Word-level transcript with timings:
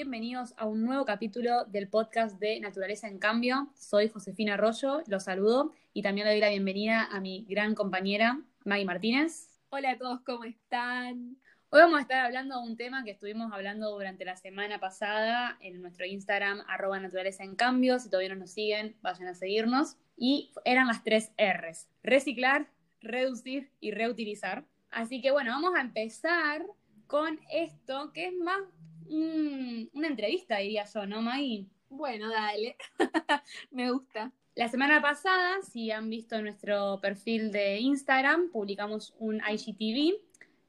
Bienvenidos 0.00 0.54
a 0.56 0.64
un 0.64 0.82
nuevo 0.82 1.04
capítulo 1.04 1.66
del 1.66 1.86
podcast 1.86 2.40
de 2.40 2.58
Naturaleza 2.58 3.06
en 3.06 3.18
Cambio. 3.18 3.70
Soy 3.74 4.08
Josefina 4.08 4.54
Arroyo, 4.54 5.02
los 5.08 5.24
saludo 5.24 5.74
y 5.92 6.00
también 6.00 6.26
le 6.26 6.32
doy 6.32 6.40
la 6.40 6.48
bienvenida 6.48 7.04
a 7.04 7.20
mi 7.20 7.44
gran 7.46 7.74
compañera 7.74 8.40
Maggie 8.64 8.86
Martínez. 8.86 9.60
Hola 9.68 9.90
a 9.90 9.98
todos, 9.98 10.22
¿cómo 10.22 10.44
están? 10.44 11.36
Hoy 11.68 11.80
vamos 11.82 11.98
a 11.98 12.00
estar 12.00 12.24
hablando 12.24 12.58
de 12.58 12.66
un 12.66 12.78
tema 12.78 13.04
que 13.04 13.10
estuvimos 13.10 13.52
hablando 13.52 13.90
durante 13.90 14.24
la 14.24 14.36
semana 14.36 14.80
pasada 14.80 15.58
en 15.60 15.82
nuestro 15.82 16.06
Instagram, 16.06 16.62
arroba 16.66 16.98
naturaleza 16.98 17.44
en 17.44 17.54
cambio. 17.54 17.98
Si 17.98 18.08
todavía 18.08 18.30
no 18.30 18.40
nos 18.40 18.52
siguen, 18.52 18.96
vayan 19.02 19.28
a 19.28 19.34
seguirnos. 19.34 19.98
Y 20.16 20.50
eran 20.64 20.86
las 20.86 21.04
tres 21.04 21.30
R's. 21.36 21.90
Reciclar, 22.02 22.70
reducir 23.02 23.70
y 23.80 23.90
reutilizar. 23.90 24.64
Así 24.90 25.20
que 25.20 25.30
bueno, 25.30 25.50
vamos 25.50 25.74
a 25.76 25.82
empezar 25.82 26.64
con 27.06 27.38
esto, 27.50 28.12
que 28.14 28.28
es 28.28 28.34
más 28.34 28.62
una 29.10 30.06
entrevista, 30.06 30.58
diría 30.58 30.84
yo, 30.84 31.06
¿no, 31.06 31.20
Maggie? 31.22 31.66
Bueno, 31.88 32.30
dale. 32.30 32.76
Me 33.70 33.90
gusta. 33.90 34.32
La 34.54 34.68
semana 34.68 35.00
pasada, 35.00 35.62
si 35.62 35.90
han 35.90 36.10
visto 36.10 36.40
nuestro 36.42 37.00
perfil 37.00 37.50
de 37.50 37.78
Instagram, 37.78 38.50
publicamos 38.50 39.14
un 39.18 39.40
IGTV 39.40 40.16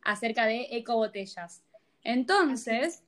acerca 0.03 0.45
de 0.45 0.67
ecobotellas. 0.71 1.63
Entonces, 2.03 3.03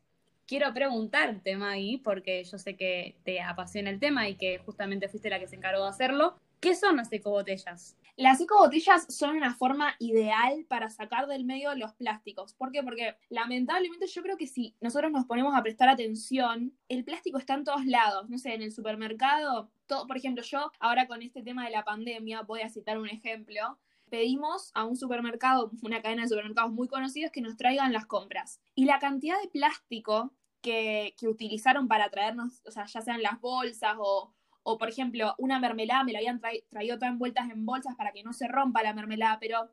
quiero 0.46 0.74
preguntarte, 0.74 1.56
Maggie, 1.56 2.02
porque 2.04 2.44
yo 2.44 2.58
sé 2.58 2.76
que 2.76 3.16
te 3.24 3.42
apasiona 3.42 3.90
el 3.90 4.00
tema 4.00 4.30
y 4.30 4.36
que 4.36 4.60
justamente 4.60 5.10
fuiste 5.10 5.30
la 5.30 5.40
que 5.40 5.48
se 5.48 5.56
encargó 5.56 5.84
de 5.84 5.90
hacerlo. 5.90 6.40
¿Qué 6.64 6.76
son 6.76 6.96
las 6.96 7.12
ecobotellas? 7.12 7.98
Las 8.16 8.40
ecobotellas 8.40 9.14
son 9.14 9.36
una 9.36 9.54
forma 9.54 9.96
ideal 10.00 10.66
para 10.70 10.90
sacar 10.90 11.28
del 11.28 11.44
medio 11.44 11.76
los 11.76 11.92
plásticos. 11.92 12.54
¿Por 12.54 12.72
qué? 12.72 12.82
Porque 12.82 13.18
lamentablemente 13.28 14.08
yo 14.08 14.22
creo 14.22 14.38
que 14.38 14.48
si 14.48 14.74
nosotros 14.80 15.12
nos 15.12 15.26
ponemos 15.26 15.54
a 15.58 15.62
prestar 15.62 15.90
atención, 15.90 16.74
el 16.88 17.04
plástico 17.04 17.38
está 17.38 17.56
en 17.56 17.66
todos 17.66 17.86
lados. 17.86 18.30
No 18.30 18.38
sé, 18.38 18.54
en 18.54 18.62
el 18.62 18.72
supermercado, 18.72 19.72
todo, 19.88 20.08
por 20.08 20.16
ejemplo, 20.16 20.42
yo 20.42 20.72
ahora 20.80 21.06
con 21.06 21.22
este 21.22 21.44
tema 21.44 21.66
de 21.66 21.72
la 21.72 21.84
pandemia, 21.84 22.44
voy 22.44 22.62
a 22.62 22.70
citar 22.70 22.98
un 22.98 23.10
ejemplo, 23.10 23.78
pedimos 24.10 24.72
a 24.74 24.86
un 24.86 24.96
supermercado, 24.96 25.70
una 25.82 26.02
cadena 26.02 26.22
de 26.22 26.30
supermercados 26.30 26.72
muy 26.72 26.88
conocidos, 26.88 27.34
que 27.34 27.42
nos 27.42 27.58
traigan 27.58 27.92
las 27.92 28.06
compras. 28.06 28.62
Y 28.74 28.86
la 28.86 29.00
cantidad 29.00 29.36
de 29.42 29.50
plástico 29.50 30.32
que, 30.62 31.14
que 31.18 31.28
utilizaron 31.28 31.90
para 31.90 32.10
traernos, 32.10 32.62
o 32.66 32.72
sea, 32.72 32.86
ya 32.86 33.02
sean 33.02 33.22
las 33.22 33.42
bolsas 33.42 33.96
o, 33.98 34.34
o 34.64 34.78
por 34.78 34.90
ejemplo, 34.90 35.36
una 35.38 35.60
mermelada, 35.60 36.04
me 36.04 36.14
la 36.14 36.20
habían 36.20 36.42
traído 36.70 36.98
todas 36.98 37.12
envueltas 37.12 37.50
en 37.50 37.66
bolsas 37.66 37.96
para 37.96 38.12
que 38.12 38.24
no 38.24 38.34
se 38.34 38.48
rompa 38.48 38.84
la 38.84 38.94
mermelada, 38.94 39.40
pero 39.40 39.70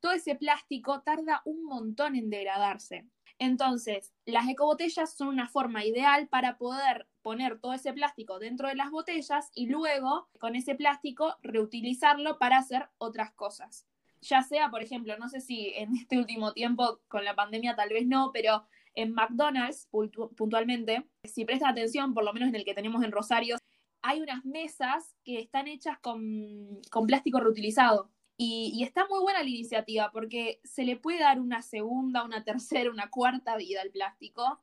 todo 0.00 0.12
ese 0.12 0.34
plástico 0.34 1.00
tarda 1.02 1.42
un 1.44 1.64
montón 1.64 2.16
en 2.16 2.28
degradarse. 2.28 3.06
Entonces, 3.38 4.12
las 4.24 4.48
ecobotellas 4.48 5.14
son 5.14 5.28
una 5.28 5.48
forma 5.48 5.84
ideal 5.84 6.28
para 6.28 6.58
poder 6.58 7.08
poner 7.22 7.58
todo 7.58 7.72
ese 7.72 7.92
plástico 7.92 8.38
dentro 8.38 8.68
de 8.68 8.74
las 8.74 8.90
botellas 8.90 9.50
y 9.54 9.66
luego 9.66 10.28
con 10.38 10.54
ese 10.54 10.74
plástico 10.74 11.36
reutilizarlo 11.42 12.38
para 12.38 12.58
hacer 12.58 12.88
otras 12.98 13.32
cosas. 13.32 13.86
Ya 14.20 14.42
sea, 14.42 14.70
por 14.70 14.82
ejemplo, 14.82 15.16
no 15.18 15.28
sé 15.28 15.40
si 15.40 15.72
en 15.74 15.96
este 15.96 16.18
último 16.18 16.52
tiempo 16.52 17.00
con 17.08 17.24
la 17.24 17.34
pandemia 17.34 17.74
tal 17.74 17.88
vez 17.88 18.06
no, 18.06 18.30
pero 18.32 18.64
en 18.94 19.12
McDonald's 19.12 19.88
puntualmente, 20.36 21.08
si 21.24 21.44
prestan 21.44 21.70
atención, 21.70 22.14
por 22.14 22.24
lo 22.24 22.32
menos 22.32 22.50
en 22.50 22.56
el 22.56 22.64
que 22.64 22.74
tenemos 22.74 23.02
en 23.02 23.10
Rosario, 23.10 23.56
hay 24.02 24.20
unas 24.20 24.44
mesas 24.44 25.14
que 25.24 25.38
están 25.38 25.68
hechas 25.68 25.98
con, 26.00 26.80
plástico 27.06 27.40
reutilizado. 27.40 28.10
Y, 28.36 28.82
está 28.82 29.06
muy 29.08 29.20
buena 29.20 29.42
la 29.42 29.48
iniciativa 29.48 30.10
porque 30.12 30.60
se 30.64 30.84
le 30.84 30.96
puede 30.96 31.20
dar 31.20 31.40
una 31.40 31.62
segunda, 31.62 32.24
una 32.24 32.42
tercera, 32.42 32.90
una 32.90 33.08
cuarta 33.08 33.56
vida 33.56 33.80
al 33.80 33.90
plástico. 33.90 34.60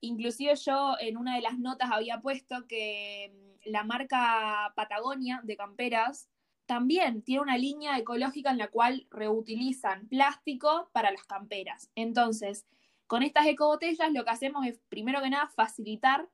Inclusive 0.00 0.56
yo 0.56 0.96
en 1.00 1.16
una 1.16 1.36
de 1.36 1.42
las 1.42 1.58
notas 1.58 1.90
había 1.92 2.20
puesto 2.20 2.66
que 2.66 3.32
mm, 3.32 3.70
la 3.70 3.84
marca 3.84 4.72
Patagonia 4.74 5.40
de 5.44 5.56
camperas 5.56 6.28
también 6.66 7.22
tiene 7.22 7.42
una 7.42 7.58
línea 7.58 7.98
ecológica 7.98 8.50
en 8.50 8.58
la 8.58 8.68
cual 8.68 9.06
reutilizan 9.10 10.08
plástico 10.08 10.88
para 10.92 11.10
las 11.10 11.24
camperas. 11.24 11.90
Entonces, 11.94 12.66
con 13.06 13.22
estas 13.22 13.46
ecobotellas 13.46 14.12
lo 14.12 14.24
que 14.24 14.30
hacemos 14.30 14.66
es, 14.66 14.80
primero 14.88 15.20
que 15.20 15.30
nada, 15.30 15.48
facilitar 15.48 16.28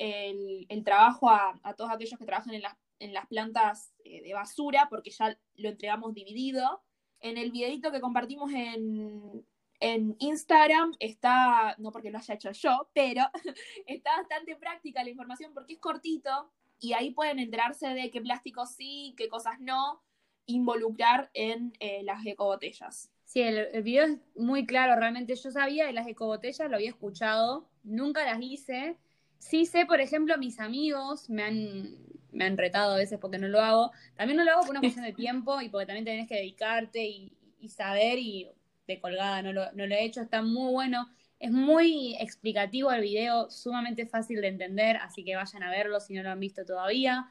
el, 0.00 0.84
trabajo 0.84 1.28
a, 1.30 1.60
todos 1.76 1.90
aquellos 1.90 2.18
que 2.18 2.24
trabajan 2.24 2.54
en 2.54 2.62
las, 2.62 2.74
en 2.98 3.12
las 3.12 3.26
plantas 3.26 3.92
eh, 4.04 4.22
de 4.22 4.32
basura, 4.32 4.86
porque 4.88 5.10
ya 5.10 5.38
lo 5.56 5.68
entregamos 5.68 6.14
dividido. 6.14 6.82
En 7.20 7.36
el 7.36 7.50
videito 7.50 7.92
que 7.92 8.00
compartimos 8.00 8.50
en, 8.52 9.44
en 9.78 10.16
Instagram 10.18 10.94
está, 11.00 11.74
no 11.78 11.92
porque 11.92 12.10
lo 12.10 12.16
haya 12.18 12.34
hecho 12.34 12.50
yo, 12.52 12.88
pero 12.94 13.24
está 13.86 14.16
bastante 14.16 14.56
práctica 14.56 15.04
la 15.04 15.10
información 15.10 15.52
porque 15.52 15.74
es 15.74 15.78
cortito 15.78 16.50
y 16.78 16.94
ahí 16.94 17.10
pueden 17.10 17.38
enterarse 17.38 17.88
de 17.88 18.10
qué 18.10 18.22
plásticos 18.22 18.70
sí, 18.70 19.14
qué 19.18 19.28
cosas 19.28 19.60
no, 19.60 20.02
involucrar 20.46 21.30
en 21.34 21.74
eh, 21.78 22.02
las 22.04 22.24
ecobotellas. 22.24 23.10
Sí, 23.26 23.42
el, 23.42 23.58
el, 23.58 23.82
video 23.82 24.06
es 24.06 24.18
muy 24.34 24.64
claro, 24.64 24.96
realmente 24.96 25.36
yo 25.36 25.50
sabía 25.50 25.86
de 25.86 25.92
las 25.92 26.08
ecobotellas, 26.08 26.70
lo 26.70 26.76
había 26.76 26.88
escuchado, 26.88 27.68
nunca 27.82 28.24
las 28.24 28.40
hice, 28.40 28.96
Sí 29.40 29.64
sé, 29.64 29.86
por 29.86 30.00
ejemplo, 30.00 30.36
mis 30.36 30.60
amigos 30.60 31.30
me 31.30 31.42
han, 31.42 31.96
me 32.30 32.44
han 32.44 32.58
retado 32.58 32.92
a 32.92 32.96
veces 32.96 33.18
porque 33.18 33.38
no 33.38 33.48
lo 33.48 33.60
hago. 33.60 33.90
También 34.14 34.36
no 34.36 34.44
lo 34.44 34.52
hago 34.52 34.60
por 34.60 34.70
una 34.70 34.80
cuestión 34.80 35.04
de 35.04 35.14
tiempo 35.14 35.60
y 35.62 35.70
porque 35.70 35.86
también 35.86 36.04
tenés 36.04 36.28
que 36.28 36.36
dedicarte 36.36 37.04
y, 37.04 37.32
saber 37.68 38.18
y 38.18 38.50
de 38.86 39.00
colgada 39.00 39.42
no 39.42 39.52
lo, 39.52 39.94
he 39.94 40.04
hecho. 40.04 40.20
Está 40.20 40.42
muy 40.42 40.70
bueno. 40.72 41.08
Es 41.38 41.50
muy 41.50 42.16
explicativo 42.20 42.92
el 42.92 43.00
video, 43.00 43.50
sumamente 43.50 44.06
fácil 44.06 44.42
de 44.42 44.48
entender, 44.48 44.98
así 44.98 45.24
que 45.24 45.36
vayan 45.36 45.62
a 45.62 45.70
verlo 45.70 45.98
si 46.00 46.12
no 46.12 46.22
lo 46.22 46.30
han 46.30 46.40
visto 46.40 46.66
todavía. 46.66 47.30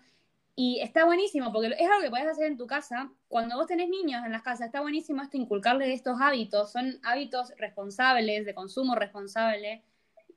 Y 0.56 0.80
está 0.82 1.06
buenísimo, 1.06 1.54
porque 1.54 1.76
es 1.78 1.88
algo 1.88 2.02
que 2.02 2.10
podés 2.10 2.26
hacer 2.26 2.48
en 2.48 2.58
tu 2.58 2.66
casa. 2.66 3.12
Cuando 3.28 3.56
vos 3.56 3.68
tenés 3.68 3.88
niños 3.88 4.26
en 4.26 4.32
las 4.32 4.42
casas, 4.42 4.66
está 4.66 4.82
buenísimo 4.82 5.22
esto, 5.22 5.38
inculcarles 5.38 5.90
estos 5.90 6.20
hábitos. 6.20 6.72
Son 6.72 7.00
hábitos 7.04 7.54
responsables, 7.58 8.48
de 8.48 8.56
consumo 8.56 8.96
responsable, 8.96 9.84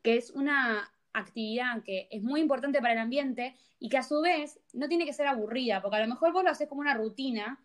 que 0.02 0.18
es 0.18 0.30
una 0.30 0.91
actividad 1.12 1.82
que 1.82 2.08
es 2.10 2.22
muy 2.22 2.40
importante 2.40 2.80
para 2.80 2.94
el 2.94 2.98
ambiente 2.98 3.54
y 3.78 3.88
que 3.88 3.98
a 3.98 4.02
su 4.02 4.20
vez 4.20 4.60
no 4.72 4.88
tiene 4.88 5.04
que 5.04 5.12
ser 5.12 5.26
aburrida, 5.26 5.82
porque 5.82 5.96
a 5.96 6.00
lo 6.00 6.08
mejor 6.08 6.32
vos 6.32 6.44
lo 6.44 6.50
haces 6.50 6.68
como 6.68 6.80
una 6.80 6.94
rutina, 6.94 7.60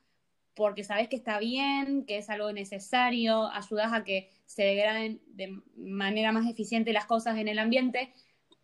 porque 0.55 0.83
sabés 0.83 1.07
que 1.07 1.15
está 1.15 1.37
bien, 1.39 2.05
que 2.05 2.17
es 2.17 2.29
algo 2.29 2.51
necesario, 2.51 3.47
ayudás 3.47 3.93
a 3.93 4.03
que 4.03 4.29
se 4.45 4.63
degraden 4.63 5.21
de 5.27 5.61
manera 5.75 6.31
más 6.31 6.49
eficiente 6.49 6.93
las 6.93 7.05
cosas 7.05 7.37
en 7.37 7.47
el 7.47 7.59
ambiente, 7.59 8.11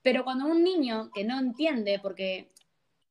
pero 0.02 0.24
cuando 0.24 0.46
un 0.46 0.64
niño 0.64 1.12
que 1.14 1.24
no 1.24 1.40
entiende, 1.40 2.00
porque 2.00 2.50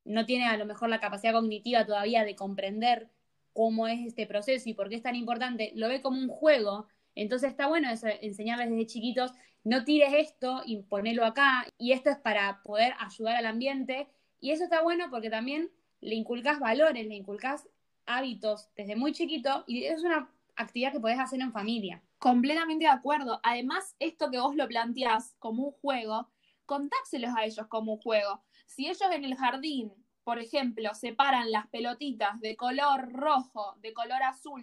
no 0.05 0.27
tiene 0.27 0.47
a 0.47 0.57
lo 0.57 0.67
mejor 0.67 0.89
la 0.89 1.01
capacidad 1.01 1.33
cognitiva 1.33 1.87
todavía 1.87 2.25
de 2.25 2.35
comprender 2.35 3.09
cómo 3.53 3.87
es 3.87 4.01
este 4.07 4.27
proceso 4.27 4.69
y 4.69 4.75
por 4.75 4.89
qué 4.89 4.97
es 4.97 5.03
tan 5.03 5.15
importante, 5.15 5.73
lo 5.75 5.89
ve 5.89 6.03
como 6.03 6.19
un 6.19 6.29
juego, 6.29 6.87
entonces 7.15 7.51
está 7.51 7.67
bueno 7.67 7.89
enseñarles 7.91 8.71
desde 8.71 8.87
chiquitos 8.87 9.33
no 9.65 9.85
tires 9.85 10.13
esto 10.13 10.63
y 10.65 10.83
ponelo 10.83 11.25
acá, 11.25 11.67
y 11.79 11.93
esto 11.93 12.11
es 12.11 12.17
para 12.19 12.63
poder 12.63 12.95
ayudar 12.99 13.37
al 13.37 13.47
ambiente, 13.47 14.09
y 14.41 14.51
eso 14.51 14.65
está 14.65 14.83
bueno 14.83 15.07
porque 15.11 15.31
también 15.31 15.71
le 16.01 16.17
inculcas 16.17 16.59
valores, 16.59 17.07
le 17.07 17.15
inculcas 17.15 17.69
hábitos 18.07 18.69
desde 18.75 18.97
muy 18.97 19.13
chiquito, 19.13 19.65
y 19.69 19.85
es 19.85 20.03
una 20.03 20.29
actividad 20.57 20.93
que 20.93 21.01
podés 21.01 21.21
hacer 21.21 21.41
en 21.41 21.53
familia. 21.53 22.03
Completamente 22.19 22.85
de 22.85 22.91
acuerdo. 22.91 23.41
Además, 23.43 23.95
esto 24.01 24.31
que 24.31 24.39
vos 24.39 24.57
lo 24.57 24.67
planteás 24.67 25.37
como 25.39 25.65
un 25.65 25.73
juego, 25.73 26.29
contárselos 26.67 27.31
a 27.37 27.45
ellos 27.45 27.67
como 27.69 27.95
un 27.95 28.01
juego. 28.01 28.43
Si 28.67 28.87
ellos 28.87 29.11
en 29.13 29.25
el 29.25 29.37
jardín, 29.37 29.93
por 30.25 30.39
ejemplo, 30.41 30.95
separan 30.95 31.51
las 31.51 31.69
pelotitas 31.69 32.41
de 32.41 32.57
color 32.57 33.13
rojo, 33.13 33.77
de 33.81 33.93
color 33.93 34.23
azul 34.23 34.63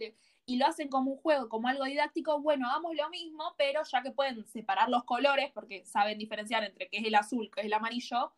y 0.50 0.58
lo 0.58 0.66
hacen 0.66 0.90
como 0.90 1.12
un 1.12 1.18
juego, 1.18 1.48
como 1.48 1.68
algo 1.68 1.84
didáctico, 1.84 2.42
bueno, 2.42 2.68
hagamos 2.68 2.96
lo 2.96 3.08
mismo, 3.12 3.54
pero 3.56 3.82
ya 3.84 4.02
que 4.02 4.10
pueden 4.10 4.48
separar 4.48 4.90
los 4.90 5.04
colores, 5.04 5.52
porque 5.54 5.86
saben 5.86 6.18
diferenciar 6.18 6.64
entre 6.64 6.90
qué 6.90 6.98
es 6.98 7.06
el 7.06 7.14
azul, 7.14 7.52
qué 7.54 7.62
es 7.62 7.68
el 7.68 7.74
amarillo, 7.74 8.34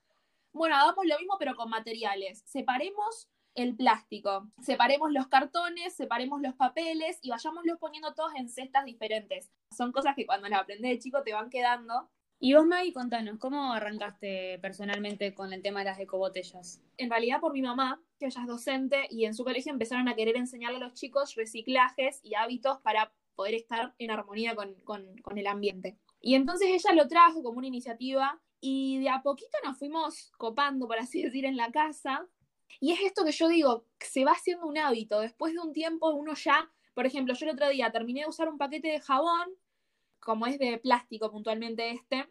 bueno, 0.51 0.75
hagamos 0.75 1.05
lo 1.05 1.17
mismo, 1.17 1.37
pero 1.39 1.55
con 1.55 1.69
materiales. 1.69 2.43
Separemos 2.45 3.29
el 3.55 3.77
plástico, 3.77 4.49
separemos 4.61 5.09
los 5.13 5.27
cartones, 5.27 5.95
separemos 5.95 6.41
los 6.41 6.53
papeles 6.55 7.17
y 7.21 7.29
vayámoslos 7.29 7.79
poniendo 7.79 8.13
todos 8.13 8.33
en 8.35 8.49
cestas 8.49 8.83
diferentes. 8.83 9.49
Son 9.73 9.93
cosas 9.93 10.13
que 10.13 10.25
cuando 10.25 10.49
las 10.49 10.63
aprendes 10.63 10.91
de 10.91 10.99
chico 10.99 11.23
te 11.23 11.31
van 11.31 11.49
quedando 11.49 12.09
y 12.43 12.55
vos, 12.55 12.65
Maggie, 12.65 12.91
contanos, 12.91 13.37
¿cómo 13.37 13.71
arrancaste 13.71 14.57
personalmente 14.59 15.35
con 15.35 15.53
el 15.53 15.61
tema 15.61 15.81
de 15.81 15.85
las 15.85 15.99
ecobotellas? 15.99 16.81
En 16.97 17.11
realidad 17.11 17.39
por 17.39 17.53
mi 17.53 17.61
mamá, 17.61 18.01
que 18.17 18.25
ella 18.25 18.41
es 18.41 18.47
docente, 18.47 19.05
y 19.11 19.25
en 19.25 19.35
su 19.35 19.43
colegio 19.43 19.71
empezaron 19.71 20.07
a 20.07 20.15
querer 20.15 20.35
enseñarle 20.35 20.77
a 20.77 20.87
los 20.87 20.95
chicos 20.95 21.35
reciclajes 21.35 22.19
y 22.23 22.33
hábitos 22.33 22.79
para 22.79 23.13
poder 23.35 23.53
estar 23.53 23.93
en 23.99 24.09
armonía 24.09 24.55
con, 24.55 24.75
con 24.81 25.37
el 25.37 25.45
ambiente. 25.45 25.99
Y 26.19 26.33
entonces 26.33 26.69
ella 26.69 26.95
lo 26.95 27.07
trajo 27.07 27.43
como 27.43 27.59
una 27.59 27.67
iniciativa 27.67 28.41
y 28.59 28.97
de 28.97 29.09
a 29.09 29.21
poquito 29.21 29.57
nos 29.63 29.77
fuimos 29.77 30.31
copando, 30.37 30.87
por 30.87 30.97
así 30.97 31.21
decir, 31.21 31.45
en 31.45 31.57
la 31.57 31.71
casa. 31.71 32.27
Y 32.79 32.91
es 32.91 33.01
esto 33.01 33.23
que 33.23 33.33
yo 33.33 33.49
digo, 33.49 33.85
se 33.99 34.25
va 34.25 34.31
haciendo 34.31 34.65
un 34.65 34.79
hábito. 34.79 35.19
Después 35.19 35.53
de 35.53 35.59
un 35.59 35.73
tiempo 35.73 36.09
uno 36.09 36.33
ya, 36.33 36.71
por 36.95 37.05
ejemplo, 37.05 37.35
yo 37.35 37.45
el 37.45 37.53
otro 37.53 37.69
día 37.69 37.91
terminé 37.91 38.21
de 38.21 38.29
usar 38.29 38.49
un 38.49 38.57
paquete 38.57 38.87
de 38.87 38.99
jabón 38.99 39.47
como 40.21 40.47
es 40.47 40.57
de 40.59 40.77
plástico 40.77 41.29
puntualmente 41.29 41.91
este, 41.91 42.29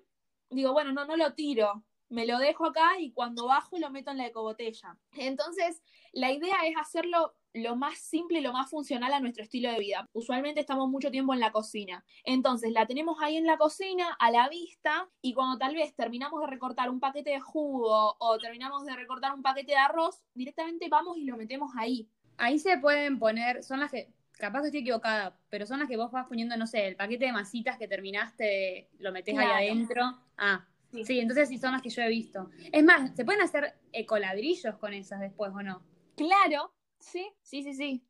digo, 0.48 0.72
bueno, 0.72 0.92
no, 0.92 1.04
no 1.04 1.16
lo 1.16 1.34
tiro, 1.34 1.84
me 2.08 2.26
lo 2.26 2.38
dejo 2.38 2.66
acá 2.66 2.98
y 2.98 3.12
cuando 3.12 3.46
bajo 3.46 3.78
lo 3.78 3.90
meto 3.90 4.10
en 4.10 4.18
la 4.18 4.26
ecobotella. 4.26 4.96
Entonces, 5.12 5.82
la 6.12 6.32
idea 6.32 6.56
es 6.66 6.76
hacerlo 6.76 7.34
lo 7.52 7.76
más 7.76 7.98
simple 7.98 8.38
y 8.38 8.42
lo 8.42 8.52
más 8.52 8.70
funcional 8.70 9.12
a 9.12 9.20
nuestro 9.20 9.42
estilo 9.42 9.70
de 9.70 9.78
vida. 9.78 10.08
Usualmente 10.12 10.60
estamos 10.60 10.88
mucho 10.88 11.10
tiempo 11.10 11.34
en 11.34 11.40
la 11.40 11.52
cocina. 11.52 12.04
Entonces 12.24 12.72
la 12.72 12.86
tenemos 12.86 13.18
ahí 13.20 13.36
en 13.36 13.46
la 13.46 13.58
cocina, 13.58 14.16
a 14.18 14.30
la 14.30 14.48
vista, 14.48 15.08
y 15.20 15.34
cuando 15.34 15.58
tal 15.58 15.74
vez 15.74 15.94
terminamos 15.94 16.40
de 16.40 16.46
recortar 16.46 16.90
un 16.90 17.00
paquete 17.00 17.30
de 17.30 17.40
jugo 17.40 18.16
o 18.18 18.38
terminamos 18.38 18.84
de 18.84 18.94
recortar 18.94 19.34
un 19.34 19.42
paquete 19.42 19.72
de 19.72 19.78
arroz, 19.78 20.24
directamente 20.34 20.88
vamos 20.88 21.16
y 21.16 21.24
lo 21.24 21.36
metemos 21.36 21.72
ahí. 21.76 22.08
Ahí 22.36 22.58
se 22.58 22.78
pueden 22.78 23.18
poner, 23.18 23.62
son 23.62 23.80
las 23.80 23.90
que, 23.90 24.12
capaz 24.40 24.62
que 24.62 24.66
estoy 24.66 24.80
equivocada, 24.80 25.38
pero 25.48 25.66
son 25.66 25.78
las 25.78 25.88
que 25.88 25.96
vos 25.96 26.10
vas 26.10 26.26
poniendo, 26.26 26.56
no 26.56 26.66
sé, 26.66 26.88
el 26.88 26.96
paquete 26.96 27.26
de 27.26 27.32
masitas 27.32 27.78
que 27.78 27.86
terminaste, 27.86 28.88
lo 28.98 29.12
metés 29.12 29.38
ahí 29.38 29.70
adentro. 29.70 30.18
Ah, 30.36 30.66
sí. 30.90 31.04
sí, 31.04 31.20
entonces 31.20 31.48
sí 31.48 31.58
son 31.58 31.72
las 31.72 31.82
que 31.82 31.90
yo 31.90 32.02
he 32.02 32.08
visto. 32.08 32.50
Es 32.72 32.82
más, 32.82 33.14
¿se 33.14 33.24
pueden 33.24 33.42
hacer 33.42 33.74
ecoladrillos 33.92 34.76
con 34.78 34.94
esas 34.94 35.20
después 35.20 35.52
o 35.54 35.62
no? 35.62 35.82
Claro, 36.16 36.72
Sí, 37.00 37.32
sí, 37.42 37.62
sí, 37.62 37.74
sí. 37.74 38.04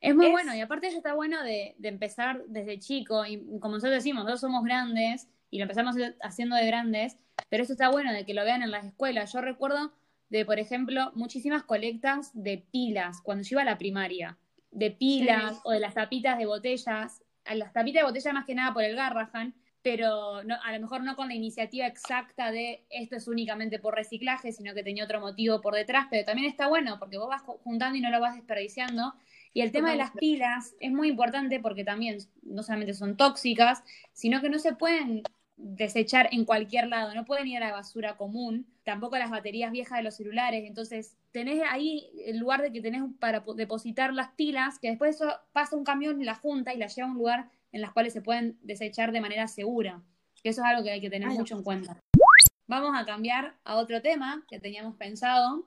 Es 0.00 0.14
muy 0.14 0.30
bueno 0.30 0.54
y 0.54 0.60
aparte 0.60 0.88
eso 0.88 0.98
está 0.98 1.14
bueno 1.14 1.42
de, 1.42 1.76
empezar 1.82 2.44
desde 2.46 2.78
chico 2.78 3.24
y 3.24 3.38
como 3.58 3.76
nosotros 3.76 3.94
decimos, 3.94 4.24
nosotros 4.24 4.42
somos 4.42 4.62
grandes 4.62 5.28
y 5.50 5.58
lo 5.58 5.62
empezamos 5.62 5.96
haciendo 6.20 6.56
de 6.56 6.66
grandes, 6.66 7.16
pero 7.48 7.62
eso 7.62 7.72
está 7.72 7.88
bueno 7.88 8.12
de 8.12 8.26
que 8.26 8.34
lo 8.34 8.44
vean 8.44 8.62
en 8.62 8.70
las 8.70 8.84
escuelas. 8.84 9.32
Yo 9.32 9.40
recuerdo 9.40 9.94
de, 10.28 10.44
por 10.44 10.58
ejemplo, 10.58 11.10
muchísimas 11.14 11.62
colectas 11.62 12.30
de 12.34 12.66
pilas 12.70 13.22
cuando 13.22 13.44
yo 13.44 13.54
iba 13.54 13.62
a 13.62 13.64
la 13.64 13.78
primaria, 13.78 14.36
de 14.74 14.90
pilas 14.90 15.60
o 15.64 15.70
de 15.70 15.80
las 15.80 15.94
tapitas 15.94 16.36
de 16.36 16.46
botellas, 16.46 17.22
a 17.44 17.54
las 17.54 17.72
tapitas 17.72 18.02
de 18.02 18.06
botella 18.06 18.32
más 18.32 18.44
que 18.44 18.54
nada 18.54 18.74
por 18.74 18.84
el 18.84 18.96
Garrahan, 18.96 19.54
pero 19.82 20.36
a 20.36 20.72
lo 20.72 20.80
mejor 20.80 21.02
no 21.02 21.14
con 21.14 21.28
la 21.28 21.34
iniciativa 21.34 21.86
exacta 21.86 22.50
de 22.50 22.86
esto 22.88 23.16
es 23.16 23.28
únicamente 23.28 23.78
por 23.78 23.94
reciclaje, 23.94 24.50
sino 24.50 24.74
que 24.74 24.82
tenía 24.82 25.04
otro 25.04 25.20
motivo 25.20 25.60
por 25.60 25.74
detrás, 25.74 26.06
pero 26.10 26.24
también 26.24 26.50
está 26.50 26.68
bueno 26.68 26.98
porque 26.98 27.18
vos 27.18 27.28
vas 27.28 27.42
juntando 27.42 27.96
y 27.96 28.00
no 28.00 28.10
lo 28.10 28.20
vas 28.20 28.34
desperdiciando. 28.34 29.14
Y 29.52 29.60
el 29.60 29.70
tema 29.72 29.90
de 29.90 29.98
las 29.98 30.10
pilas 30.12 30.74
es 30.80 30.90
muy 30.90 31.08
importante 31.08 31.60
porque 31.60 31.84
también 31.84 32.18
no 32.42 32.62
solamente 32.62 32.94
son 32.94 33.16
tóxicas, 33.16 33.84
sino 34.12 34.40
que 34.40 34.48
no 34.48 34.58
se 34.58 34.74
pueden 34.74 35.22
desechar 35.56 36.28
en 36.32 36.44
cualquier 36.44 36.88
lado, 36.88 37.14
no 37.14 37.24
pueden 37.24 37.46
ir 37.46 37.58
a 37.58 37.68
la 37.68 37.72
basura 37.72 38.16
común, 38.16 38.66
tampoco 38.82 39.16
las 39.16 39.30
baterías 39.30 39.72
viejas 39.72 39.98
de 39.98 40.02
los 40.04 40.16
celulares, 40.16 40.64
entonces 40.66 41.16
tenés 41.30 41.62
ahí 41.70 42.10
el 42.26 42.38
lugar 42.38 42.62
de 42.62 42.72
que 42.72 42.80
tenés 42.80 43.02
para 43.20 43.44
depositar 43.54 44.12
las 44.12 44.30
pilas, 44.30 44.78
que 44.78 44.88
después 44.88 45.16
eso 45.16 45.32
pasa 45.52 45.76
un 45.76 45.84
camión 45.84 46.20
y 46.20 46.24
la 46.24 46.34
junta 46.34 46.74
y 46.74 46.78
la 46.78 46.88
lleva 46.88 47.08
a 47.08 47.10
un 47.10 47.18
lugar 47.18 47.50
en 47.72 47.80
las 47.80 47.92
cuales 47.92 48.12
se 48.12 48.22
pueden 48.22 48.58
desechar 48.62 49.12
de 49.12 49.20
manera 49.20 49.48
segura. 49.48 50.02
Que 50.42 50.50
eso 50.50 50.60
es 50.60 50.66
algo 50.66 50.84
que 50.84 50.90
hay 50.90 51.00
que 51.00 51.10
tener 51.10 51.28
mucho 51.28 51.56
en 51.56 51.62
cuenta. 51.62 51.98
Vamos 52.66 52.92
a 52.94 53.04
cambiar 53.04 53.56
a 53.64 53.76
otro 53.76 54.00
tema 54.00 54.44
que 54.48 54.60
teníamos 54.60 54.96
pensado, 54.96 55.66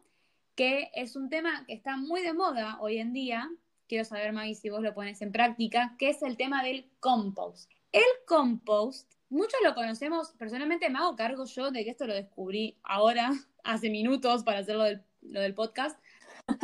que 0.55 0.89
es 0.95 1.15
un 1.15 1.29
tema 1.29 1.65
que 1.65 1.73
está 1.73 1.97
muy 1.97 2.21
de 2.21 2.33
moda 2.33 2.77
hoy 2.79 2.97
en 2.97 3.13
día. 3.13 3.49
Quiero 3.87 4.05
saber, 4.05 4.33
Maggie, 4.33 4.55
si 4.55 4.69
vos 4.69 4.81
lo 4.81 4.93
pones 4.93 5.21
en 5.21 5.31
práctica, 5.31 5.95
que 5.99 6.09
es 6.09 6.21
el 6.23 6.37
tema 6.37 6.63
del 6.63 6.89
compost. 6.99 7.71
El 7.91 8.03
compost, 8.25 9.13
muchos 9.29 9.59
lo 9.63 9.75
conocemos, 9.75 10.31
personalmente 10.37 10.89
me 10.89 10.99
hago 10.99 11.15
cargo 11.15 11.45
yo 11.45 11.71
de 11.71 11.83
que 11.83 11.91
esto 11.91 12.07
lo 12.07 12.13
descubrí 12.13 12.77
ahora, 12.83 13.31
hace 13.63 13.89
minutos, 13.89 14.43
para 14.43 14.59
hacerlo 14.59 14.85
lo 15.21 15.41
del 15.41 15.53
podcast, 15.53 15.99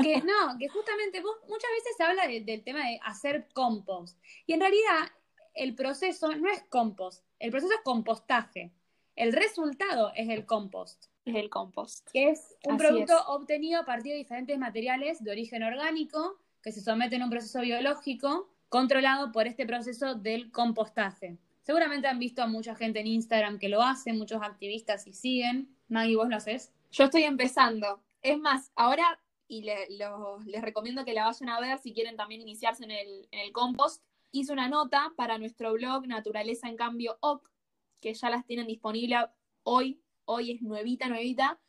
que 0.01 0.21
no, 0.21 0.57
que 0.57 0.69
justamente 0.69 1.21
vos 1.21 1.35
muchas 1.47 1.69
veces 1.71 1.97
se 1.97 2.03
habla 2.03 2.27
del 2.27 2.63
tema 2.63 2.87
de 2.87 2.99
hacer 3.03 3.47
compost. 3.53 4.17
Y 4.45 4.53
en 4.53 4.61
realidad 4.61 5.11
el 5.53 5.75
proceso 5.75 6.33
no 6.35 6.49
es 6.49 6.63
compost, 6.69 7.23
el 7.39 7.51
proceso 7.51 7.73
es 7.73 7.81
compostaje. 7.83 8.71
El 9.15 9.31
resultado 9.31 10.11
es 10.15 10.27
el 10.29 10.45
compost. 10.45 11.05
Es 11.25 11.35
el 11.35 11.49
compost. 11.49 12.09
Que 12.11 12.29
es 12.31 12.55
un 12.65 12.77
producto 12.77 13.15
obtenido 13.27 13.79
a 13.81 13.85
partir 13.85 14.13
de 14.13 14.17
diferentes 14.17 14.57
materiales 14.57 15.23
de 15.23 15.31
origen 15.31 15.61
orgánico 15.61 16.39
que 16.63 16.71
se 16.71 16.81
someten 16.81 17.21
a 17.21 17.25
un 17.25 17.29
proceso 17.29 17.61
biológico 17.61 18.49
controlado 18.69 19.31
por 19.31 19.45
este 19.45 19.67
proceso 19.67 20.15
del 20.15 20.51
compostaje. 20.51 21.37
Seguramente 21.63 22.07
han 22.07 22.19
visto 22.19 22.43
a 22.43 22.47
mucha 22.47 22.75
gente 22.75 22.99
en 22.99 23.07
Instagram 23.07 23.57
que 23.57 23.69
lo 23.69 23.81
hace, 23.81 24.11
muchos 24.11 24.41
activistas 24.41 25.07
y 25.07 25.13
siguen. 25.13 25.75
Maggie, 25.87 26.17
¿vos 26.17 26.27
lo 26.27 26.35
haces? 26.35 26.73
Yo 26.91 27.05
estoy 27.05 27.23
empezando. 27.23 28.03
Es 28.21 28.37
más, 28.37 28.71
ahora, 28.75 29.19
y 29.47 29.63
les 29.63 30.61
recomiendo 30.61 31.05
que 31.05 31.13
la 31.13 31.25
vayan 31.25 31.49
a 31.49 31.61
ver 31.61 31.79
si 31.79 31.93
quieren 31.93 32.17
también 32.17 32.41
iniciarse 32.41 32.83
en 32.83 32.91
el, 32.91 33.27
en 33.31 33.39
el 33.39 33.53
compost, 33.53 34.03
hice 34.31 34.51
una 34.51 34.67
nota 34.67 35.13
para 35.15 35.37
nuestro 35.37 35.71
blog 35.73 36.05
Naturaleza 36.05 36.67
en 36.67 36.75
Cambio 36.75 37.17
OC, 37.21 37.49
que 38.01 38.13
ya 38.13 38.29
las 38.29 38.45
tienen 38.45 38.67
disponible 38.67 39.15
hoy, 39.63 40.01
hoy 40.25 40.51
es 40.51 40.61
nuevita, 40.61 41.07
nuevita, 41.07 41.61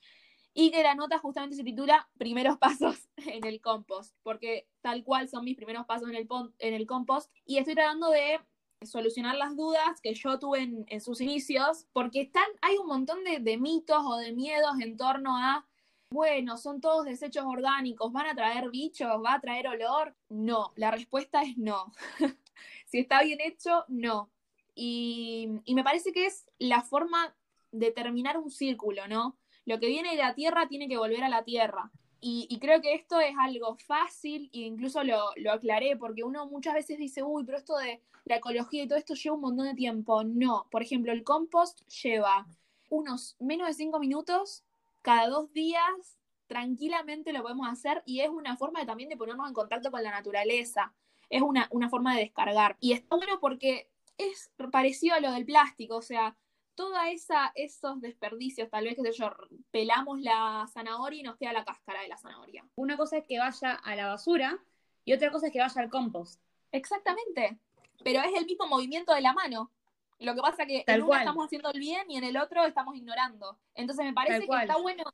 y 0.54 0.72
que 0.72 0.82
la 0.82 0.96
nota 0.96 1.18
justamente 1.18 1.56
se 1.56 1.62
titula 1.62 2.08
Primeros 2.18 2.58
pasos 2.58 3.08
en 3.16 3.44
el 3.44 3.60
compost, 3.60 4.16
porque 4.24 4.68
tal 4.80 5.04
cual 5.04 5.28
son 5.28 5.44
mis 5.44 5.56
primeros 5.56 5.86
pasos 5.86 6.08
en 6.08 6.16
el, 6.16 6.26
en 6.58 6.74
el 6.74 6.86
compost, 6.86 7.32
y 7.44 7.58
estoy 7.58 7.74
tratando 7.74 8.10
de 8.10 8.40
solucionar 8.86 9.36
las 9.36 9.56
dudas 9.56 10.00
que 10.02 10.14
yo 10.14 10.38
tuve 10.38 10.62
en, 10.86 11.00
sus 11.00 11.20
inicios, 11.20 11.86
porque 11.92 12.22
están, 12.22 12.46
hay 12.62 12.76
un 12.76 12.86
montón 12.86 13.18
de, 13.24 13.58
mitos 13.58 14.02
o 14.04 14.16
de 14.16 14.32
miedos 14.32 14.80
en 14.80 14.96
torno 14.96 15.36
a 15.36 15.66
bueno, 16.10 16.56
son 16.58 16.80
todos 16.80 17.04
desechos 17.04 17.44
orgánicos, 17.44 18.12
¿van 18.12 18.26
a 18.26 18.36
traer 18.36 18.70
bichos? 18.70 19.08
¿Va 19.24 19.34
a 19.34 19.40
traer 19.40 19.66
olor? 19.66 20.14
No, 20.28 20.72
la 20.76 20.92
respuesta 20.92 21.42
es 21.42 21.58
no. 21.58 21.92
si 22.86 23.00
está 23.00 23.22
bien 23.24 23.40
hecho, 23.40 23.84
no. 23.88 24.30
Y, 24.76 25.48
me 25.66 25.82
parece 25.82 26.12
que 26.12 26.26
es 26.26 26.46
la 26.58 26.82
forma 26.82 27.34
de 27.72 27.90
terminar 27.90 28.38
un 28.38 28.50
círculo, 28.50 29.08
¿no? 29.08 29.36
Lo 29.64 29.80
que 29.80 29.88
viene 29.88 30.10
de 30.10 30.22
la 30.22 30.34
tierra 30.34 30.68
tiene 30.68 30.88
que 30.88 30.98
volver 30.98 31.24
a 31.24 31.28
la 31.28 31.42
tierra. 31.42 31.90
Y, 32.26 32.58
creo 32.58 32.80
que 32.80 32.94
esto 32.94 33.20
es 33.20 33.34
algo 33.38 33.76
fácil 33.76 34.48
e 34.54 34.60
incluso 34.60 35.04
lo, 35.04 35.18
lo, 35.36 35.52
aclaré 35.52 35.94
porque 35.96 36.24
uno 36.24 36.46
muchas 36.46 36.72
veces 36.72 36.98
dice, 36.98 37.22
uy, 37.22 37.44
pero 37.44 37.58
esto 37.58 37.76
de 37.76 38.00
la 38.24 38.36
ecología 38.36 38.82
y 38.82 38.88
todo 38.88 38.98
esto 38.98 39.12
lleva 39.14 39.34
un 39.34 39.42
montón 39.42 39.66
de 39.66 39.74
tiempo. 39.74 40.24
No, 40.24 40.66
por 40.70 40.82
ejemplo, 40.82 41.12
el 41.12 41.22
compost 41.22 41.86
lleva 42.02 42.46
unos 42.88 43.36
menos 43.40 43.68
de 43.68 43.74
cinco 43.74 43.98
minutos 43.98 44.64
cada 45.02 45.28
dos 45.28 45.52
días, 45.52 46.18
tranquilamente 46.46 47.34
lo 47.34 47.42
podemos 47.42 47.68
hacer 47.68 48.02
y 48.06 48.20
es 48.20 48.30
una 48.30 48.56
forma 48.56 48.86
también 48.86 49.10
de 49.10 49.18
ponernos 49.18 49.46
en 49.46 49.54
contacto 49.54 49.90
con 49.90 50.02
la 50.02 50.10
naturaleza 50.10 50.94
es 51.30 51.42
una, 51.42 51.68
forma 51.88 52.14
de 52.14 52.22
descargar. 52.22 52.76
Y 52.80 52.92
está 52.92 53.16
bueno 53.16 53.38
porque 53.40 53.88
es 54.18 54.50
parecido 54.70 55.16
a 55.16 55.20
lo 55.20 55.32
del 55.32 55.44
plástico, 55.44 55.96
o 55.96 56.02
sea, 56.02 56.36
toda 56.74 57.10
esa, 57.10 57.52
esos 57.54 58.00
desperdicios, 58.00 58.70
tal 58.70 58.84
vez, 58.84 58.96
que 58.96 59.02
sé 59.02 59.12
yo, 59.12 59.32
pelamos 59.70 60.20
la 60.20 60.66
zanahoria 60.72 61.20
y 61.20 61.22
nos 61.22 61.36
queda 61.36 61.52
la 61.52 61.64
cáscara 61.64 62.02
de 62.02 62.08
la 62.08 62.16
zanahoria. 62.16 62.64
Una 62.76 62.96
cosa 62.96 63.18
es 63.18 63.24
que 63.26 63.38
vaya 63.38 63.74
a 63.74 63.96
la 63.96 64.06
basura 64.06 64.58
y 65.04 65.12
otra 65.12 65.30
cosa 65.30 65.46
es 65.46 65.52
que 65.52 65.60
vaya 65.60 65.80
al 65.80 65.90
compost. 65.90 66.40
Exactamente, 66.72 67.58
pero 68.02 68.20
es 68.20 68.34
el 68.36 68.46
mismo 68.46 68.66
movimiento 68.66 69.14
de 69.14 69.20
la 69.20 69.32
mano. 69.32 69.70
Lo 70.18 70.34
que 70.34 70.40
pasa 70.40 70.62
es 70.62 70.68
que 70.68 70.84
en 70.86 71.02
uno 71.02 71.16
estamos 71.16 71.44
haciendo 71.46 71.70
el 71.70 71.80
bien 71.80 72.10
y 72.10 72.16
en 72.16 72.24
el 72.24 72.36
otro 72.36 72.64
estamos 72.64 72.96
ignorando. 72.96 73.58
Entonces 73.74 74.04
me 74.04 74.12
parece 74.12 74.46
que 74.46 74.56
está 74.56 74.76
bueno 74.76 75.04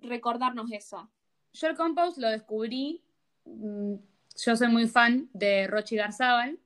recordarnos 0.00 0.70
eso. 0.72 1.08
Yo 1.52 1.68
el 1.68 1.76
compost 1.76 2.18
lo 2.18 2.28
descubrí 2.28 3.02
mm, 3.44 3.94
yo 4.38 4.56
soy 4.56 4.68
muy 4.68 4.86
fan 4.86 5.28
de 5.32 5.66
Rochi 5.66 5.96
Garzábal, 5.96 6.58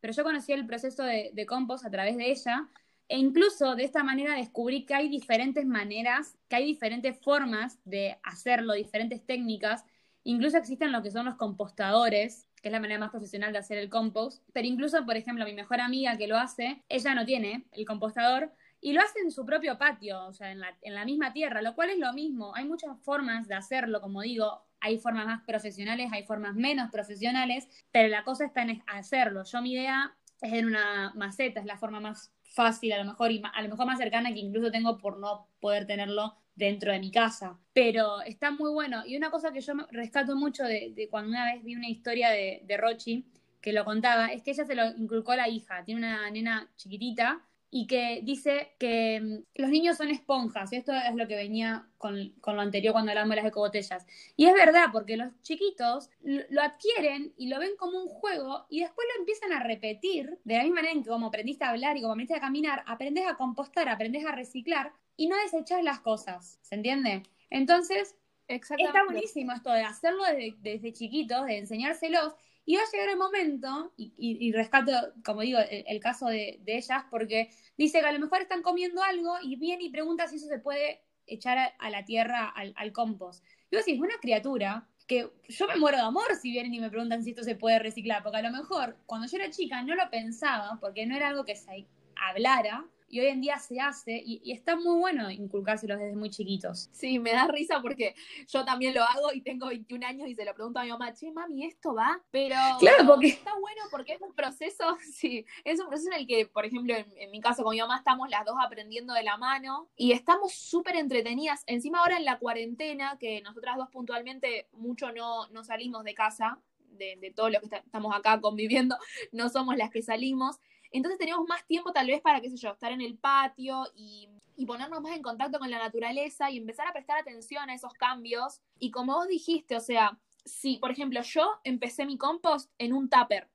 pero 0.00 0.12
yo 0.12 0.22
conocí 0.22 0.52
el 0.52 0.66
proceso 0.66 1.02
de, 1.02 1.46
compost 1.46 1.84
a 1.84 1.90
través 1.90 2.16
de 2.16 2.30
ella 2.30 2.68
e 3.12 3.18
incluso 3.18 3.76
de 3.76 3.84
esta 3.84 4.02
manera 4.02 4.36
descubrí 4.36 4.86
que 4.86 4.94
hay 4.94 5.10
diferentes 5.10 5.66
maneras, 5.66 6.38
que 6.48 6.56
hay 6.56 6.64
diferentes 6.64 7.14
formas 7.20 7.78
de 7.84 8.18
hacerlo, 8.22 8.72
diferentes 8.72 9.22
técnicas. 9.26 9.84
Incluso 10.24 10.56
existen 10.56 10.92
lo 10.92 11.02
que 11.02 11.10
son 11.10 11.26
los 11.26 11.34
compostadores, 11.34 12.48
que 12.62 12.70
es 12.70 12.72
la 12.72 12.80
manera 12.80 12.98
más 12.98 13.10
profesional 13.10 13.52
de 13.52 13.58
hacer 13.58 13.76
el 13.76 13.90
compost. 13.90 14.42
Pero 14.54 14.66
incluso, 14.66 15.04
por 15.04 15.18
ejemplo, 15.18 15.44
mi 15.44 15.52
mejor 15.52 15.82
amiga 15.82 16.16
que 16.16 16.26
lo 16.26 16.38
hace, 16.38 16.82
ella 16.88 17.14
no 17.14 17.26
tiene 17.26 17.66
el 17.72 17.84
compostador 17.84 18.50
y 18.80 18.94
lo 18.94 19.02
hace 19.02 19.18
en 19.18 19.30
su 19.30 19.44
propio 19.44 19.76
patio, 19.76 20.24
o 20.24 20.32
sea, 20.32 20.50
en 20.50 20.60
la, 20.60 20.74
en 20.80 20.94
la 20.94 21.04
misma 21.04 21.34
tierra, 21.34 21.60
lo 21.60 21.74
cual 21.74 21.90
es 21.90 21.98
lo 21.98 22.14
mismo. 22.14 22.54
Hay 22.54 22.64
muchas 22.64 22.98
formas 23.02 23.46
de 23.46 23.54
hacerlo, 23.54 24.00
como 24.00 24.22
digo, 24.22 24.62
hay 24.80 24.98
formas 24.98 25.26
más 25.26 25.42
profesionales, 25.42 26.08
hay 26.12 26.24
formas 26.24 26.54
menos 26.54 26.90
profesionales, 26.90 27.68
pero 27.90 28.08
la 28.08 28.24
cosa 28.24 28.46
está 28.46 28.62
en 28.62 28.82
hacerlo. 28.86 29.44
Yo 29.44 29.60
mi 29.60 29.74
idea 29.74 30.16
es 30.42 30.52
en 30.52 30.66
una 30.66 31.12
maceta, 31.14 31.60
es 31.60 31.66
la 31.66 31.78
forma 31.78 32.00
más 32.00 32.32
fácil 32.42 32.92
a 32.92 32.98
lo 32.98 33.04
mejor 33.04 33.30
y 33.30 33.40
a 33.42 33.62
lo 33.62 33.68
mejor 33.68 33.86
más 33.86 33.98
cercana 33.98 34.32
que 34.32 34.40
incluso 34.40 34.70
tengo 34.70 34.98
por 34.98 35.18
no 35.18 35.48
poder 35.60 35.86
tenerlo 35.86 36.36
dentro 36.54 36.92
de 36.92 36.98
mi 36.98 37.10
casa. 37.10 37.58
Pero 37.72 38.20
está 38.22 38.50
muy 38.50 38.70
bueno. 38.70 39.02
Y 39.06 39.16
una 39.16 39.30
cosa 39.30 39.52
que 39.52 39.60
yo 39.60 39.72
rescato 39.90 40.36
mucho 40.36 40.64
de, 40.64 41.08
cuando 41.10 41.30
una 41.30 41.46
vez 41.46 41.64
vi 41.64 41.74
una 41.74 41.88
historia 41.88 42.30
de, 42.30 42.62
de 42.64 42.76
Rochi 42.76 43.24
que 43.62 43.72
lo 43.72 43.84
contaba, 43.84 44.26
es 44.26 44.42
que 44.42 44.50
ella 44.50 44.66
se 44.66 44.74
lo 44.74 44.84
inculcó 44.96 45.32
a 45.32 45.36
la 45.36 45.48
hija. 45.48 45.84
Tiene 45.84 46.00
una 46.00 46.30
nena 46.30 46.68
chiquitita 46.76 47.40
y 47.74 47.86
que 47.86 48.20
dice 48.22 48.74
que 48.78 49.18
mm, 49.18 49.60
los 49.62 49.70
niños 49.70 49.96
son 49.96 50.10
esponjas, 50.10 50.70
y 50.72 50.76
esto 50.76 50.92
es 50.92 51.14
lo 51.14 51.26
que 51.26 51.36
venía 51.36 51.88
con, 51.96 52.34
lo 52.44 52.60
anterior 52.60 52.92
cuando 52.92 53.12
hablamos 53.12 53.30
de 53.30 53.36
las 53.36 53.46
ecobotellas. 53.46 54.06
Y 54.36 54.44
es 54.44 54.52
verdad, 54.52 54.88
porque 54.92 55.16
los 55.16 55.32
chiquitos 55.40 56.10
lo, 56.20 56.60
adquieren 56.60 57.32
y 57.38 57.48
lo 57.48 57.58
ven 57.58 57.70
como 57.78 57.98
un 57.98 58.08
juego 58.08 58.66
y 58.68 58.80
después 58.80 59.08
lo 59.14 59.20
empiezan 59.20 59.54
a 59.54 59.62
repetir, 59.62 60.38
de 60.44 60.56
la 60.58 60.64
misma 60.64 60.82
manera 60.82 60.92
en 60.92 61.02
que 61.02 61.08
como 61.08 61.28
aprendiste 61.28 61.64
a 61.64 61.70
hablar 61.70 61.96
y 61.96 62.02
como 62.02 62.12
aprendiste 62.12 62.36
a 62.36 62.42
caminar, 62.42 62.84
aprendes 62.86 63.26
a 63.26 63.36
compostar, 63.36 63.88
aprendes 63.88 64.26
a 64.26 64.32
reciclar 64.32 64.92
y 65.16 65.28
no 65.28 65.36
desechas 65.38 65.82
las 65.82 66.00
cosas, 66.00 66.58
¿se 66.60 66.74
entiende? 66.74 67.22
Entonces, 67.48 68.16
está 68.48 68.76
buenísimo 69.06 69.52
esto 69.52 69.72
de 69.72 69.82
hacerlo 69.82 70.24
desde, 70.24 70.56
desde 70.60 70.92
chiquitos, 70.92 71.46
de 71.46 71.56
enseñárselos 71.56 72.34
y 72.64 72.76
va 72.76 72.82
a 72.82 72.90
llegar 72.92 73.08
el 73.08 73.16
momento, 73.16 73.92
y, 73.96 74.52
rescato, 74.52 74.92
como 75.24 75.40
digo, 75.40 75.58
el, 75.68 76.00
caso 76.00 76.26
de, 76.26 76.60
ellas, 76.66 77.04
porque 77.10 77.50
dice 77.76 78.00
que 78.00 78.06
a 78.06 78.12
lo 78.12 78.20
mejor 78.20 78.42
están 78.42 78.62
comiendo 78.62 79.02
algo 79.02 79.34
y 79.42 79.56
viene 79.56 79.84
y 79.84 79.90
pregunta 79.90 80.28
si 80.28 80.36
eso 80.36 80.46
se 80.46 80.58
puede 80.58 81.02
echar 81.26 81.74
a, 81.78 81.90
la 81.90 82.04
tierra, 82.04 82.48
al, 82.48 82.92
compost. 82.92 83.44
Y 83.70 83.76
vos 83.76 83.84
decís, 83.84 84.00
una 84.00 84.18
criatura 84.20 84.88
que 85.08 85.28
yo 85.48 85.66
me 85.66 85.76
muero 85.76 85.96
de 85.96 86.04
amor 86.04 86.36
si 86.40 86.52
vienen 86.52 86.74
y 86.74 86.80
me 86.80 86.88
preguntan 86.88 87.24
si 87.24 87.30
esto 87.30 87.42
se 87.42 87.56
puede 87.56 87.80
reciclar, 87.80 88.22
porque 88.22 88.38
a 88.38 88.42
lo 88.42 88.52
mejor 88.52 88.96
cuando 89.06 89.26
yo 89.26 89.38
era 89.38 89.50
chica 89.50 89.82
no 89.82 89.96
lo 89.96 90.08
pensaba, 90.08 90.78
porque 90.80 91.04
no 91.04 91.16
era 91.16 91.28
algo 91.28 91.44
que 91.44 91.56
se 91.56 91.88
hablara, 92.14 92.86
y 93.12 93.20
hoy 93.20 93.26
en 93.26 93.42
día 93.42 93.58
se 93.58 93.78
hace 93.78 94.22
y, 94.24 94.52
está 94.52 94.74
muy 94.74 94.98
bueno 94.98 95.30
inculcárselos 95.30 96.00
desde 96.00 96.16
muy 96.16 96.30
chiquitos. 96.30 96.88
Sí, 96.92 97.18
me 97.18 97.32
da 97.32 97.46
risa 97.46 97.82
porque 97.82 98.14
yo 98.48 98.64
también 98.64 98.94
lo 98.94 99.02
hago 99.02 99.34
y 99.34 99.42
tengo 99.42 99.66
21 99.66 100.06
años 100.06 100.28
y 100.28 100.34
se 100.34 100.46
lo 100.46 100.54
pregunto 100.54 100.80
a 100.80 100.84
mi 100.84 100.88
mamá, 100.88 101.12
che, 101.12 101.30
mami, 101.30 101.66
¿esto 101.66 101.94
va? 101.94 102.22
Pero 102.30 102.56
claro, 102.80 103.06
porque... 103.06 103.28
está 103.28 103.52
bueno 103.60 103.82
porque 103.90 104.14
es 104.14 104.22
un 104.22 104.32
proceso, 104.32 104.96
sí, 105.12 105.44
es 105.62 105.78
un 105.78 105.88
proceso 105.88 106.10
en 106.10 106.20
el 106.20 106.26
que, 106.26 106.46
por 106.46 106.64
ejemplo, 106.64 106.94
en, 106.94 107.30
mi 107.30 107.42
caso 107.42 107.62
con 107.62 107.74
mi 107.74 107.80
mamá 107.80 107.98
estamos 107.98 108.30
las 108.30 108.46
dos 108.46 108.56
aprendiendo 108.58 109.12
de 109.12 109.22
la 109.24 109.36
mano 109.36 109.90
y 109.94 110.12
estamos 110.12 110.54
súper 110.54 110.96
entretenidas. 110.96 111.64
Encima 111.66 111.98
ahora 111.98 112.16
en 112.16 112.24
la 112.24 112.38
cuarentena, 112.38 113.18
que 113.20 113.42
nosotras 113.42 113.76
dos 113.76 113.90
puntualmente 113.90 114.68
mucho 114.72 115.12
no, 115.12 115.48
no 115.48 115.64
salimos 115.64 116.02
de 116.04 116.14
casa, 116.14 116.58
de, 116.78 117.16
de 117.20 117.30
todos 117.30 117.52
los 117.52 117.60
que 117.60 117.76
estamos 117.76 118.16
acá 118.16 118.40
conviviendo, 118.40 118.96
no 119.32 119.50
somos 119.50 119.76
las 119.76 119.90
que 119.90 120.00
salimos. 120.00 120.56
Entonces 120.92 121.18
tenemos 121.18 121.46
más 121.48 121.66
tiempo 121.66 121.92
tal 121.92 122.06
vez 122.06 122.20
para, 122.20 122.40
qué 122.40 122.50
sé 122.50 122.56
yo, 122.56 122.70
estar 122.70 122.92
en 122.92 123.00
el 123.00 123.16
patio 123.16 123.84
y, 123.94 124.28
ponernos 124.66 125.00
más 125.00 125.16
en 125.16 125.22
contacto 125.22 125.58
con 125.58 125.72
la 125.72 125.78
naturaleza 125.78 126.48
y 126.48 126.56
empezar 126.56 126.86
a 126.86 126.92
prestar 126.92 127.18
atención 127.18 127.68
a 127.68 127.74
esos 127.74 127.92
cambios. 127.94 128.60
Y 128.78 128.92
como 128.92 129.14
vos 129.14 129.26
dijiste, 129.26 129.74
o 129.74 129.80
sea, 129.80 130.16
si, 130.44 130.76
por 130.76 130.92
ejemplo, 130.92 131.20
yo 131.22 131.58
empecé 131.64 132.06
mi 132.06 132.16
compost 132.16 132.70
en 132.78 132.92
un 132.92 133.10
tupper. 133.10 133.48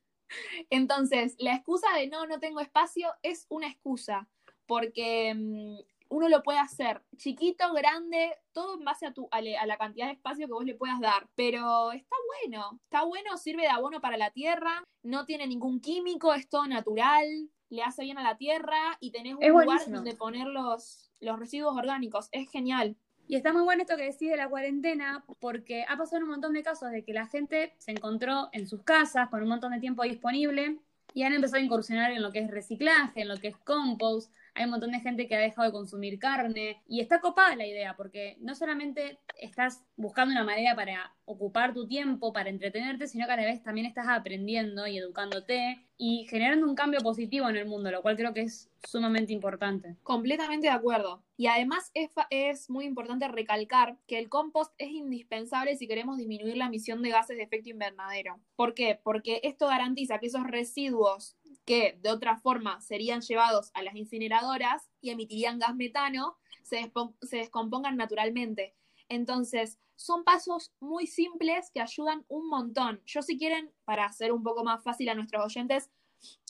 Entonces, 0.70 1.36
la 1.38 1.56
excusa 1.56 1.88
de 1.98 2.08
no, 2.08 2.26
no 2.28 2.40
tengo 2.40 2.62
espacio 2.62 3.14
es 3.24 3.46
una 3.50 3.68
excusa, 3.68 4.30
porque 4.68 5.34
mm, 5.36 5.80
uno 6.12 6.28
lo 6.28 6.44
puede 6.44 6.60
hacer 6.60 7.02
chiquito, 7.16 7.74
grande, 7.74 8.36
todo 8.52 8.78
en 8.78 8.84
base 8.84 9.06
a, 9.08 9.14
tu, 9.14 9.30
a, 9.32 9.42
la 9.42 9.78
cantidad 9.78 10.08
de 10.08 10.14
espacio 10.14 10.46
que 10.46 10.54
vos 10.54 10.66
le 10.66 10.76
puedas 10.76 11.00
dar. 11.00 11.30
Pero 11.36 11.94
está 11.94 12.16
bueno, 12.28 12.80
está 12.84 13.04
bueno, 13.04 13.38
sirve 13.38 13.64
de 13.64 13.70
abono 13.70 14.02
para 14.02 14.18
la 14.18 14.30
tierra, 14.32 14.84
no 15.04 15.26
tiene 15.26 15.48
ningún 15.48 15.80
químico, 15.80 16.34
es 16.34 16.50
todo 16.50 16.68
natural, 16.68 17.26
le 17.70 17.84
hace 17.84 18.04
bien 18.04 18.18
a 18.18 18.24
la 18.24 18.38
tierra 18.38 18.98
y 19.00 19.12
tenés 19.12 19.36
un 19.36 19.48
lugar 19.48 19.90
donde 19.90 20.14
poner 20.14 20.48
los, 20.48 21.12
los 21.22 21.40
residuos 21.40 21.78
orgánicos. 21.78 22.28
Es 22.34 22.52
genial. 22.52 22.98
Y 23.28 23.38
está 23.38 23.54
muy 23.54 23.64
bueno 23.64 23.84
esto 23.84 23.96
que 23.96 24.04
decís 24.04 24.30
de 24.30 24.36
la 24.36 24.50
cuarentena, 24.50 25.24
porque 25.40 25.86
ha 25.88 25.96
pasado 25.96 26.24
un 26.24 26.30
montón 26.30 26.52
de 26.52 26.64
casos 26.64 26.92
de 26.92 27.06
que 27.06 27.14
la 27.14 27.28
gente 27.28 27.74
se 27.78 27.92
encontró 27.92 28.50
en 28.52 28.68
sus 28.68 28.84
casas 28.84 29.30
con 29.30 29.42
un 29.42 29.48
montón 29.48 29.72
de 29.72 29.80
tiempo 29.80 30.04
disponible 30.04 30.78
y 31.14 31.24
han 31.24 31.32
empezado 31.32 31.62
a 31.62 31.66
incursionar 31.66 32.12
en 32.12 32.22
lo 32.22 32.34
que 32.34 32.40
es 32.40 32.52
reciclaje, 32.52 33.22
en 33.22 33.30
lo 33.30 33.38
que 33.38 33.48
es 33.48 33.58
compost, 33.58 34.34
hay 34.54 34.66
un 34.66 34.72
montón 34.72 34.92
de 34.92 35.00
gente 35.00 35.28
que 35.28 35.36
ha 35.36 35.40
dejado 35.40 35.68
de 35.68 35.74
consumir 35.74 36.20
carne 36.20 36.82
y 36.88 37.00
está 37.00 37.20
copada 37.20 37.56
la 37.56 37.66
idea 37.66 37.96
porque 37.96 38.38
no 38.42 38.56
solamente 38.56 39.20
estás 39.38 39.84
buscando 39.96 40.34
una 40.34 40.44
manera 40.44 40.76
para 40.76 41.14
ocupar 41.26 41.74
tu 41.74 41.88
tiempo, 41.88 42.34
para 42.34 42.50
entretenerte, 42.50 43.08
sino 43.08 43.26
que 43.26 43.32
a 43.32 43.38
la 43.38 43.46
vez 43.46 43.64
también 43.64 43.88
estás 43.88 44.08
aprendiendo 44.10 44.88
y 44.88 44.98
educándote 44.98 45.86
y 45.98 46.26
generando 46.30 46.68
un 46.68 46.76
cambio 46.76 47.00
positivo 47.02 47.48
en 47.48 47.56
el 47.56 47.68
mundo, 47.68 47.92
lo 47.92 48.02
cual 48.02 48.18
creo 48.18 48.34
que 48.34 48.42
es 48.42 48.70
sumamente 48.84 49.34
importante. 49.34 49.96
Completamente 50.04 50.68
de 50.68 50.74
acuerdo. 50.74 51.22
Y 51.38 51.48
además 51.48 51.92
es, 51.94 52.70
muy 52.70 52.86
importante 52.86 53.28
recalcar 53.28 53.98
que 54.08 54.18
el 54.20 54.28
compost 54.28 54.74
es 54.78 54.90
indispensable 54.90 55.76
si 55.76 55.88
queremos 55.88 56.18
disminuir 56.18 56.58
la 56.58 56.66
emisión 56.66 57.02
de 57.02 57.10
gases 57.10 57.38
de 57.38 57.44
efecto 57.44 57.70
invernadero. 57.70 58.40
¿Por 58.56 58.74
qué? 58.74 59.00
Porque 59.04 59.42
esto 59.44 59.68
garantiza 59.68 60.20
que 60.20 60.28
esos 60.28 60.48
residuos 60.48 61.38
que 61.72 61.98
de 62.02 62.10
otra 62.10 62.36
forma 62.36 62.82
serían 62.82 63.22
llevados 63.22 63.72
a 63.74 63.82
las 63.82 63.96
incineradoras 63.96 64.92
y 65.00 65.12
emitirían 65.12 65.58
gas 65.58 65.74
metano, 65.74 66.36
se, 66.64 66.92
descompongan 67.32 67.96
naturalmente. 67.96 68.76
Entonces, 69.08 69.80
son 69.96 70.26
pasos 70.26 70.74
muy 70.82 71.08
simples 71.08 71.72
que 71.74 71.80
ayudan 71.80 72.26
un 72.28 72.50
montón. 72.50 73.02
Yo 73.06 73.22
si 73.22 73.38
quieren, 73.38 73.72
para 73.86 74.04
hacer 74.04 74.34
un 74.34 74.44
poco 74.44 74.66
más 74.66 74.84
fácil 74.84 75.08
a 75.08 75.16
nuestros 75.16 75.46
oyentes, 75.46 75.90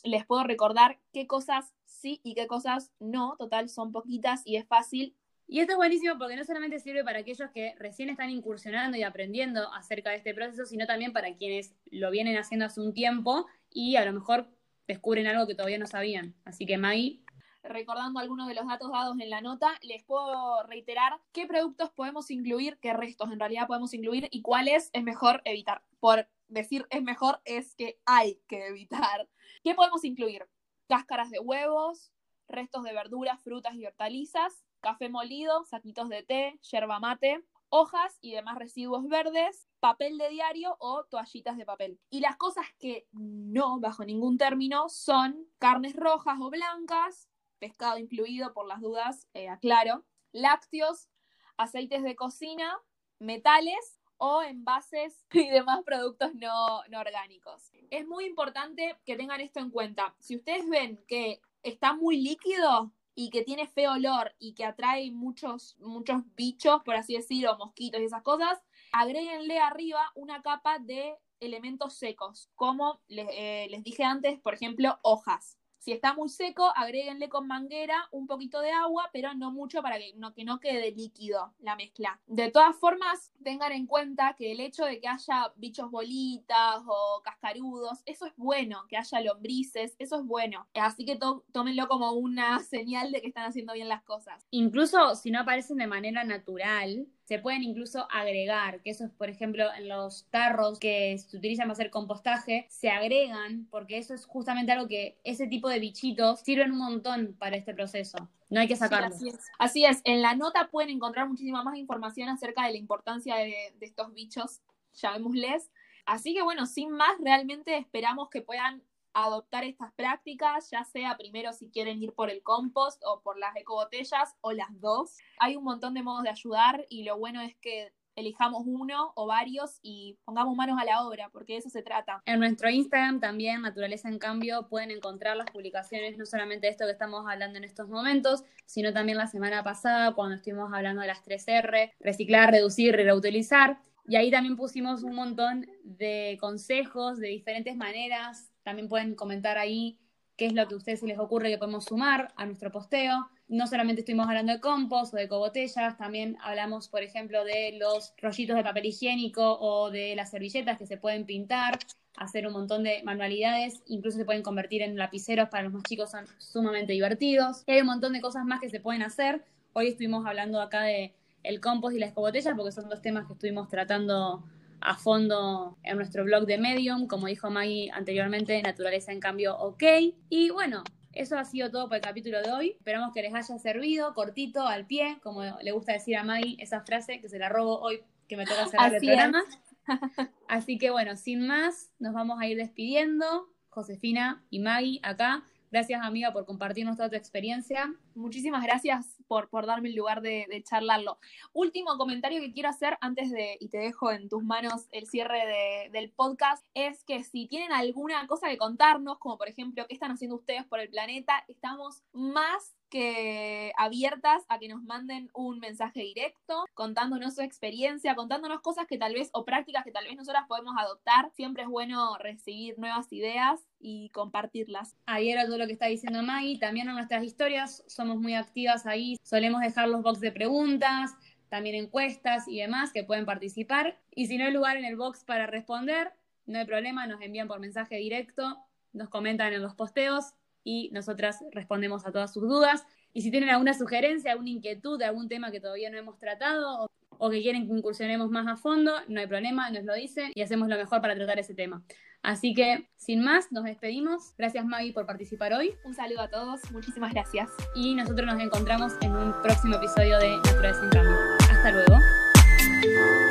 les 0.04 0.26
puedo 0.26 0.44
recordar 0.44 1.00
qué 1.14 1.28
cosas 1.28 1.76
sí 1.86 2.20
y 2.24 2.34
qué 2.34 2.48
cosas 2.48 2.92
no. 2.98 3.36
Total, 3.38 3.70
son 3.70 3.92
poquitas 3.92 4.42
y 4.44 4.56
es 4.56 4.68
fácil. 4.68 5.16
Y 5.48 5.60
esto 5.60 5.74
es 5.74 5.78
buenísimo 5.78 6.18
porque 6.18 6.36
no 6.36 6.46
solamente 6.46 6.80
sirve 6.80 7.04
para 7.04 7.20
aquellos 7.20 7.52
que 7.52 7.76
recién 7.78 8.10
están 8.10 8.32
incursionando 8.32 8.98
y 8.98 9.04
aprendiendo 9.04 9.72
acerca 9.72 10.10
de 10.10 10.16
este 10.16 10.34
proceso, 10.34 10.66
sino 10.66 10.88
también 10.88 11.14
para 11.14 11.36
quienes 11.36 11.76
lo 11.92 12.10
vienen 12.10 12.40
haciendo 12.40 12.66
hace 12.66 12.82
un 12.82 12.96
tiempo 12.96 13.46
y 13.70 13.98
a 13.98 14.06
lo 14.06 14.14
mejor 14.14 14.50
descubren 14.92 15.28
algo 15.28 15.48
que 15.48 15.56
todavía 15.56 15.78
no 15.78 15.88
sabían. 15.88 16.36
Así 16.46 16.66
que 16.66 16.78
Maggie. 16.78 17.22
Recordando 17.64 18.20
algunos 18.20 18.48
de 18.48 18.56
los 18.56 18.68
datos 18.68 18.92
dados 18.92 19.20
en 19.20 19.30
la 19.30 19.42
nota, 19.42 19.70
les 19.82 20.04
puedo 20.04 20.64
reiterar 20.64 21.20
qué 21.32 21.46
productos 21.46 21.92
podemos 21.92 22.32
incluir, 22.32 22.78
qué 22.82 22.92
restos 22.94 23.32
en 23.32 23.40
realidad 23.40 23.68
podemos 23.68 23.94
incluir 23.94 24.28
y 24.32 24.42
cuáles 24.42 24.90
es 24.94 25.04
mejor 25.04 25.42
evitar. 25.46 25.84
Por 26.00 26.28
decir 26.48 26.86
es 26.90 27.02
mejor 27.04 27.40
es 27.46 27.76
que 27.76 28.00
hay 28.06 28.42
que 28.48 28.68
evitar. 28.68 29.30
¿Qué 29.64 29.76
podemos 29.76 30.04
incluir? 30.04 30.48
Cáscaras 30.88 31.30
de 31.30 31.40
huevos, 31.40 32.12
restos 32.50 32.84
de 32.84 32.94
verduras, 32.94 33.42
frutas 33.42 33.76
y 33.76 33.86
hortalizas, 33.86 34.66
café 34.82 35.08
molido, 35.08 35.64
saquitos 35.66 36.10
de 36.10 36.24
té, 36.24 36.60
yerba 36.70 37.00
mate, 37.00 37.44
hojas 37.72 38.18
y 38.22 38.34
demás 38.34 38.58
residuos 38.58 39.08
verdes, 39.08 39.68
papel 39.80 40.18
de 40.18 40.30
diario 40.30 40.76
o 40.80 41.06
toallitas 41.06 41.58
de 41.58 41.66
papel. 41.66 42.00
Y 42.10 42.20
las 42.20 42.36
cosas 42.36 42.66
que 42.78 43.08
no, 43.14 43.80
bajo 43.80 44.04
ningún 44.04 44.38
término, 44.38 44.90
son 44.90 45.48
carnes 45.58 45.96
rojas 45.96 46.38
o 46.42 46.50
blancas, 46.50 47.30
pescado 47.60 47.98
incluido 47.98 48.54
por 48.54 48.68
las 48.68 48.82
dudas, 48.82 49.28
eh, 49.34 49.48
aclaro, 49.48 50.06
lácteos, 50.34 51.10
aceites 51.58 52.04
de 52.04 52.16
cocina, 52.16 52.78
metales 53.20 54.02
o 54.18 54.42
envases 54.44 55.26
y 55.32 55.50
demás 55.50 55.82
productos 55.86 56.36
no, 56.36 56.84
no 56.90 57.00
orgánicos. 57.00 57.72
Es 57.90 58.06
muy 58.06 58.26
importante 58.26 58.98
que 59.06 59.16
tengan 59.16 59.40
esto 59.40 59.62
en 59.62 59.72
cuenta. 59.72 60.14
Si 60.20 60.36
ustedes 60.36 60.68
ven 60.68 61.02
que 61.08 61.42
está 61.64 61.94
muy 61.94 62.22
líquido, 62.22 62.92
y 63.16 63.30
que 63.30 63.44
tiene 63.44 63.68
feo 63.68 63.94
olor 63.94 64.34
y 64.40 64.54
que 64.54 64.66
atrae 64.66 65.12
muchos, 65.12 65.78
muchos 65.80 66.22
bichos, 66.36 66.82
por 66.84 66.96
así 66.96 67.16
decirlo, 67.16 67.58
mosquitos 67.58 68.02
y 68.02 68.06
esas 68.06 68.24
cosas, 68.24 68.60
agréguenle 68.92 69.60
arriba 69.60 70.12
una 70.16 70.42
capa 70.42 70.80
de 70.80 71.16
elementos 71.40 71.98
secos, 71.98 72.50
como 72.56 73.02
les, 73.08 73.28
eh, 73.32 73.68
les 73.70 73.84
dije 73.84 74.04
antes, 74.04 74.40
por 74.40 74.54
ejemplo, 74.54 75.00
hojas. 75.02 75.58
Si 75.82 75.92
está 75.92 76.14
muy 76.14 76.30
seco, 76.30 76.72
agréguenle 76.76 77.28
con 77.28 77.48
manguera 77.48 78.08
un 78.12 78.28
poquito 78.28 78.62
de 78.62 78.70
agua, 78.70 79.10
pero 79.12 79.34
no 79.34 79.52
mucho 79.52 79.82
para 79.82 79.98
que 79.98 80.14
no, 80.16 80.32
que 80.32 80.44
no 80.44 80.60
quede 80.60 80.92
líquido 80.92 81.56
la 81.60 81.76
mezcla. 81.76 82.22
De 82.28 82.52
todas 82.52 82.78
formas, 82.78 83.34
tengan 83.44 83.72
en 83.72 83.88
cuenta 83.88 84.36
que 84.38 84.52
el 84.52 84.60
hecho 84.60 84.86
de 84.86 85.00
que 85.00 85.08
haya 85.08 85.52
bichos 85.56 85.90
bolitas 85.90 86.84
o 86.86 87.24
cascarudos, 87.24 88.04
eso 88.06 88.28
es 88.28 88.34
bueno, 88.38 88.86
que 88.90 88.98
haya 88.98 89.22
lombrices, 89.22 89.96
eso 89.98 90.20
es 90.20 90.24
bueno. 90.24 90.68
Así 90.76 91.04
que 91.04 91.18
tómenlo 91.52 91.88
como 91.88 92.12
una 92.12 92.60
señal 92.60 93.12
de 93.12 93.20
que 93.22 93.30
están 93.30 93.46
haciendo 93.46 93.74
bien 93.74 93.90
las 93.90 94.04
cosas. 94.04 94.46
Incluso 94.52 95.16
si 95.16 95.32
no 95.32 95.40
aparecen 95.40 95.78
de 95.78 95.88
manera 95.88 96.24
natural, 96.24 97.08
se 97.26 97.40
pueden 97.40 97.64
incluso 97.64 98.08
agregar, 98.12 98.82
que 98.82 98.90
eso 98.90 99.06
es, 99.06 99.12
por 99.12 99.30
ejemplo, 99.30 99.66
en 99.74 99.88
los 99.88 100.26
tarros 100.30 100.80
que 100.80 101.18
se 101.18 101.38
utilizan 101.38 101.66
para 101.66 101.74
hacer 101.74 101.90
compostaje, 101.90 102.66
se 102.70 102.90
agregan, 102.90 103.68
porque 103.70 103.98
eso 103.98 104.14
es 104.14 104.26
justamente 104.26 104.72
algo 104.72 104.88
que 104.88 105.18
ese 105.24 105.48
tipo 105.48 105.70
de 105.70 105.80
bichitos 105.80 106.42
sirven 106.42 106.72
un 106.72 106.80
montón 106.80 107.36
para 107.40 107.56
este 107.56 107.74
proceso. 107.74 108.30
No 108.50 108.60
hay 108.60 108.68
que 108.68 108.76
sacarlo. 108.76 109.16
así, 109.60 109.86
es. 109.86 110.02
En 110.04 110.22
la 110.22 110.36
nota 110.36 110.70
pueden 110.70 110.90
encontrar 110.90 111.30
muchísima 111.30 111.64
más 111.64 111.78
información 111.78 112.28
acerca 112.28 112.66
de 112.66 112.74
la 112.74 112.78
importancia 112.78 113.38
de, 113.38 113.74
de 113.80 113.86
estos 113.86 114.14
bichos, 114.14 114.62
llamémosles. 114.94 115.72
Así 116.06 116.34
que 116.34 116.42
bueno, 116.42 116.66
sin 116.66 116.92
más, 116.92 117.12
realmente 117.24 117.78
esperamos 117.78 118.30
que 118.30 118.42
puedan 118.42 118.84
adoptar 119.14 119.64
estas 119.64 119.92
prácticas, 119.94 120.70
ya 120.70 120.84
sea 120.84 121.18
primero 121.18 121.54
si 121.54 121.70
quieren 121.70 122.02
ir 122.02 122.14
por 122.14 122.30
el 122.30 122.44
compost 122.44 123.02
o 123.06 123.22
por 123.22 123.38
las 123.38 123.56
ecobotellas 123.56 124.36
o 124.42 124.52
las 124.52 124.70
dos. 124.80 125.18
Hay 125.40 125.56
un 125.56 125.64
montón 125.64 125.94
de 125.94 126.04
modos 126.04 126.24
de 126.24 126.30
ayudar 126.30 126.86
y 126.90 127.04
lo 127.04 127.18
bueno 127.18 127.42
es 127.42 127.56
que 127.58 127.94
elijamos 128.16 128.64
uno 128.66 129.14
o 129.16 129.26
varios 129.26 129.80
y 129.82 130.18
pongamos 130.26 130.56
manos 130.56 130.80
a 130.80 130.86
la 130.86 131.06
obra, 131.06 131.30
porque 131.30 131.54
de 131.54 131.60
eso 131.60 131.70
se 131.70 131.82
trata. 131.82 132.22
En 132.26 132.40
nuestro 132.40 132.70
Instagram 132.70 133.20
también, 133.20 133.62
Naturaleza 133.62 134.10
en 134.10 134.20
Cambio, 134.20 134.68
pueden 134.70 134.92
encontrar 134.92 135.38
las 135.38 135.50
publicaciones, 135.50 136.18
no 136.18 136.26
solamente 136.26 136.68
de 136.68 136.72
esto 136.72 136.86
que 136.86 136.92
estamos 136.92 137.26
hablando 137.30 137.58
en 137.58 137.64
estos 137.64 137.90
momentos, 137.90 138.44
sino 138.66 138.94
también 138.94 139.18
la 139.18 139.28
semana 139.28 139.64
pasada, 139.64 140.14
cuando 140.14 140.36
estuvimos 140.36 140.72
hablando 140.74 141.02
de 141.02 141.08
las 141.08 141.24
3R, 141.24 141.94
reciclar, 142.00 142.52
reducir 142.52 142.88
y 142.88 143.04
reutilizar. 143.04 143.80
Y 144.08 144.16
ahí 144.16 144.32
también 144.32 144.56
pusimos 144.56 145.04
un 145.04 145.16
montón 145.16 145.68
de 145.84 146.38
consejos 146.42 147.20
de 147.20 147.28
diferentes 147.28 147.76
maneras. 147.76 148.51
También 148.64 148.88
pueden 148.88 149.16
comentar 149.16 149.58
ahí 149.58 149.98
qué 150.38 150.48
es 150.48 150.54
lo 150.54 150.68
que 150.68 150.74
a 150.74 150.78
ustedes 150.78 151.02
se 151.02 151.08
les 151.08 151.20
ocurre 151.20 151.50
que 151.50 151.58
podemos 151.58 151.86
sumar 151.86 152.34
a 152.36 152.46
nuestro 152.46 152.72
posteo. 152.72 153.30
No 153.48 153.68
solamente 153.68 154.02
estuvimos 154.02 154.28
hablando 154.28 154.54
de 154.54 154.60
compost 154.60 155.14
o 155.14 155.18
de 155.18 155.28
cobotellas, 155.28 155.98
también 155.98 156.38
hablamos, 156.42 156.88
por 156.88 157.04
ejemplo, 157.04 157.44
de 157.44 157.78
los 157.80 158.14
rollitos 158.18 158.56
de 158.56 158.64
papel 158.64 158.86
higiénico 158.86 159.60
o 159.60 159.92
de 159.92 160.16
las 160.16 160.32
servilletas 160.32 160.78
que 160.78 160.88
se 160.88 160.98
pueden 160.98 161.26
pintar, 161.26 161.78
hacer 162.18 162.48
un 162.48 162.54
montón 162.54 162.84
de 162.84 163.04
manualidades, 163.04 163.84
incluso 163.88 164.18
se 164.18 164.26
pueden 164.26 164.42
convertir 164.42 164.82
en 164.82 164.98
lapiceros 164.98 165.50
para 165.50 165.64
los 165.64 165.74
más 165.74 165.84
chicos, 165.84 166.12
son 166.12 166.26
sumamente 166.38 166.94
divertidos. 166.94 167.64
hay 167.68 167.82
un 167.82 167.88
montón 167.88 168.14
de 168.14 168.22
cosas 168.22 168.46
más 168.46 168.62
que 168.62 168.70
se 168.70 168.80
pueden 168.80 169.04
hacer. 169.04 169.44
Hoy 169.74 169.90
estuvimos 169.90 170.26
hablando 170.26 170.62
acá 170.62 170.82
de 170.84 171.14
el 171.44 171.60
compost 171.60 171.96
y 171.96 172.00
las 172.00 172.14
cobotellas 172.14 172.56
porque 172.56 172.72
son 172.72 172.90
dos 172.90 173.02
temas 173.02 173.28
que 173.28 173.34
estuvimos 173.34 173.70
tratando 173.70 174.44
a 174.82 174.96
fondo 174.96 175.78
en 175.84 175.98
nuestro 175.98 176.24
blog 176.24 176.46
de 176.46 176.58
Medium, 176.58 177.08
como 177.08 177.28
dijo 177.28 177.50
Maggie 177.50 177.92
anteriormente, 177.92 178.62
naturaleza 178.62 179.12
en 179.12 179.20
cambio 179.20 179.58
ok. 179.58 179.84
Y 180.30 180.50
bueno, 180.50 180.84
eso 181.14 181.38
ha 181.38 181.46
sido 181.46 181.70
todo 181.72 181.88
por 181.88 181.98
el 181.98 182.02
capítulo 182.02 182.42
de 182.42 182.52
hoy. 182.52 182.70
Esperamos 182.78 183.14
que 183.14 183.22
les 183.22 183.34
haya 183.34 183.58
servido, 183.58 184.14
cortito, 184.14 184.68
al 184.68 184.86
pie, 184.86 185.20
como 185.24 185.44
le 185.44 185.72
gusta 185.72 185.94
decir 185.94 186.18
a 186.18 186.24
Maggie 186.24 186.58
esa 186.60 186.82
frase 186.82 187.20
que 187.22 187.30
se 187.30 187.40
la 187.40 187.50
robo 187.50 187.80
hoy 187.80 188.02
que 188.28 188.38
me 188.38 188.46
toca 188.46 188.68
cerrar 188.68 188.94
el 188.94 189.02
programa. 189.02 189.44
Así 190.48 190.78
que 190.78 190.90
bueno, 190.90 191.16
sin 191.16 191.46
más, 191.46 191.92
nos 192.00 192.14
vamos 192.14 192.40
a 192.40 192.48
ir 192.48 192.58
despidiendo. 192.58 193.48
Josefina 193.70 194.44
y 194.50 194.60
Maggie 194.60 195.00
acá. 195.04 195.46
Gracias, 195.72 196.02
amiga, 196.04 196.34
por 196.34 196.46
compartirnos 196.46 196.98
toda 196.98 197.10
tu 197.10 197.16
experiencia. 197.16 197.94
Muchísimas 198.16 198.64
gracias 198.64 199.21
por, 199.32 199.48
por 199.48 199.66
darme 199.66 199.88
el 199.88 199.96
lugar 199.96 200.22
de, 200.22 200.62
charlarlo. 200.68 201.18
Último 201.54 201.98
comentario 201.98 202.42
que 202.42 202.52
quiero 202.52 202.68
hacer 202.68 202.98
antes 203.00 203.32
de, 203.32 203.56
y 203.62 203.70
te 203.70 203.78
dejo 203.78 204.12
en 204.12 204.28
tus 204.28 204.44
manos 204.44 204.90
el 204.92 205.08
cierre 205.08 205.90
del 205.90 206.12
podcast, 206.12 206.66
es 206.74 207.06
que 207.06 207.24
si 207.24 207.48
tienen 207.48 207.72
alguna 207.72 208.28
cosa 208.28 208.50
que 208.50 208.58
contarnos, 208.58 209.20
como 209.20 209.38
por 209.38 209.48
ejemplo, 209.48 209.86
qué 209.88 209.94
están 209.94 210.12
haciendo 210.12 210.36
ustedes 210.36 210.66
por 210.66 210.82
el 210.82 210.90
planeta, 210.90 211.46
estamos 211.48 212.04
más 212.12 212.76
que 212.92 213.72
abiertas 213.78 214.44
a 214.50 214.60
que 214.60 214.68
nos 214.68 214.84
manden 214.84 215.32
un 215.34 215.60
mensaje 215.60 216.02
directo 216.02 216.66
contándonos 216.74 217.34
su 217.36 217.42
experiencia, 217.42 218.14
contándonos 218.16 218.62
cosas 218.62 218.86
que 218.86 218.98
tal 218.98 219.14
vez 219.14 219.30
o 219.34 219.46
prácticas 219.46 219.84
que 219.84 219.92
tal 219.92 220.06
vez 220.06 220.16
nosotras 220.16 220.44
podemos 220.48 220.76
adoptar. 220.78 221.32
Siempre 221.34 221.64
es 221.64 221.70
bueno 221.70 222.18
recibir 222.20 222.78
nuevas 222.78 223.12
ideas 223.12 223.62
y 223.80 224.10
compartirlas. 224.10 224.96
Ahí 225.06 225.32
era 225.32 225.46
todo 225.46 225.58
lo 225.58 225.66
que 225.66 225.74
está 225.74 225.88
diciendo 225.88 226.22
Maggie. 226.22 226.60
También 226.60 226.90
en 226.90 226.96
nuestras 226.96 227.24
historias 227.24 227.84
somos 227.88 228.18
muy 228.18 228.36
activas 228.36 228.86
ahí. 228.86 229.18
Solemos 229.24 229.62
dejar 229.62 229.88
los 229.88 230.04
box 230.04 230.20
de 230.20 230.34
preguntas, 230.34 231.16
también 231.48 231.76
encuestas 231.76 232.48
y 232.48 232.60
demás 232.60 232.92
que 232.92 233.06
pueden 233.06 233.26
participar. 233.26 233.98
Y 234.14 234.28
si 234.28 234.38
no 234.38 234.46
hay 234.46 234.52
lugar 234.52 234.76
en 234.76 234.86
el 234.86 234.98
box 234.98 235.24
para 235.24 235.48
responder, 235.48 236.12
no 236.46 236.60
hay 236.60 236.66
problema, 236.66 237.08
nos 237.08 237.22
envían 237.22 237.48
por 237.48 237.60
mensaje 237.60 237.96
directo, 237.96 238.58
nos 238.92 239.08
comentan 239.08 239.54
en 239.54 239.62
los 239.62 239.76
posteos 239.76 240.34
y 240.64 240.90
nosotras 240.92 241.44
respondemos 241.52 242.06
a 242.06 242.12
todas 242.12 242.34
sus 242.34 242.44
dudas. 242.44 242.86
Y 243.14 243.22
si 243.22 243.32
tienen 243.32 243.50
alguna 243.50 243.74
sugerencia, 243.74 244.32
alguna 244.32 244.50
inquietud 244.50 244.98
de 244.98 245.06
algún 245.06 245.28
tema 245.28 245.52
que 245.52 245.60
todavía 245.60 245.90
no 245.90 245.98
hemos 245.98 246.18
tratado 246.18 246.90
o, 247.18 247.30
que 247.30 247.42
quieren 247.42 247.68
que 247.68 247.74
incursionemos 247.74 248.32
más 248.32 248.48
a 248.48 248.56
fondo, 248.56 248.94
no 249.08 249.20
hay 249.20 249.28
problema, 249.28 249.70
nos 249.70 249.84
lo 249.84 249.94
dicen 249.94 250.32
y 250.34 250.42
hacemos 250.42 250.68
lo 250.70 250.78
mejor 250.78 251.02
para 251.02 251.16
tratar 251.16 251.38
ese 251.38 251.54
tema. 251.54 251.84
Así 252.24 252.54
que, 252.54 252.90
sin 252.98 253.24
más, 253.24 253.52
nos 253.52 253.64
despedimos. 253.64 254.34
Gracias 254.38 254.66
Maggie 254.66 254.94
por 254.94 255.06
participar 255.06 255.54
hoy. 255.54 255.76
Un 255.84 255.94
saludo 255.94 256.22
a 256.22 256.30
todos, 256.30 256.60
muchísimas 256.72 257.14
gracias. 257.14 257.52
Y 257.76 257.94
nosotros 257.94 258.26
nos 258.26 258.42
encontramos 258.42 258.94
en 259.02 259.12
un 259.16 259.34
próximo 259.44 259.76
episodio 259.76 260.18
de 260.20 260.38
Naturaleza 260.38 260.84
en 260.84 260.90
Cambio. 260.90 261.18
Hasta 261.52 261.72
luego. 261.72 263.31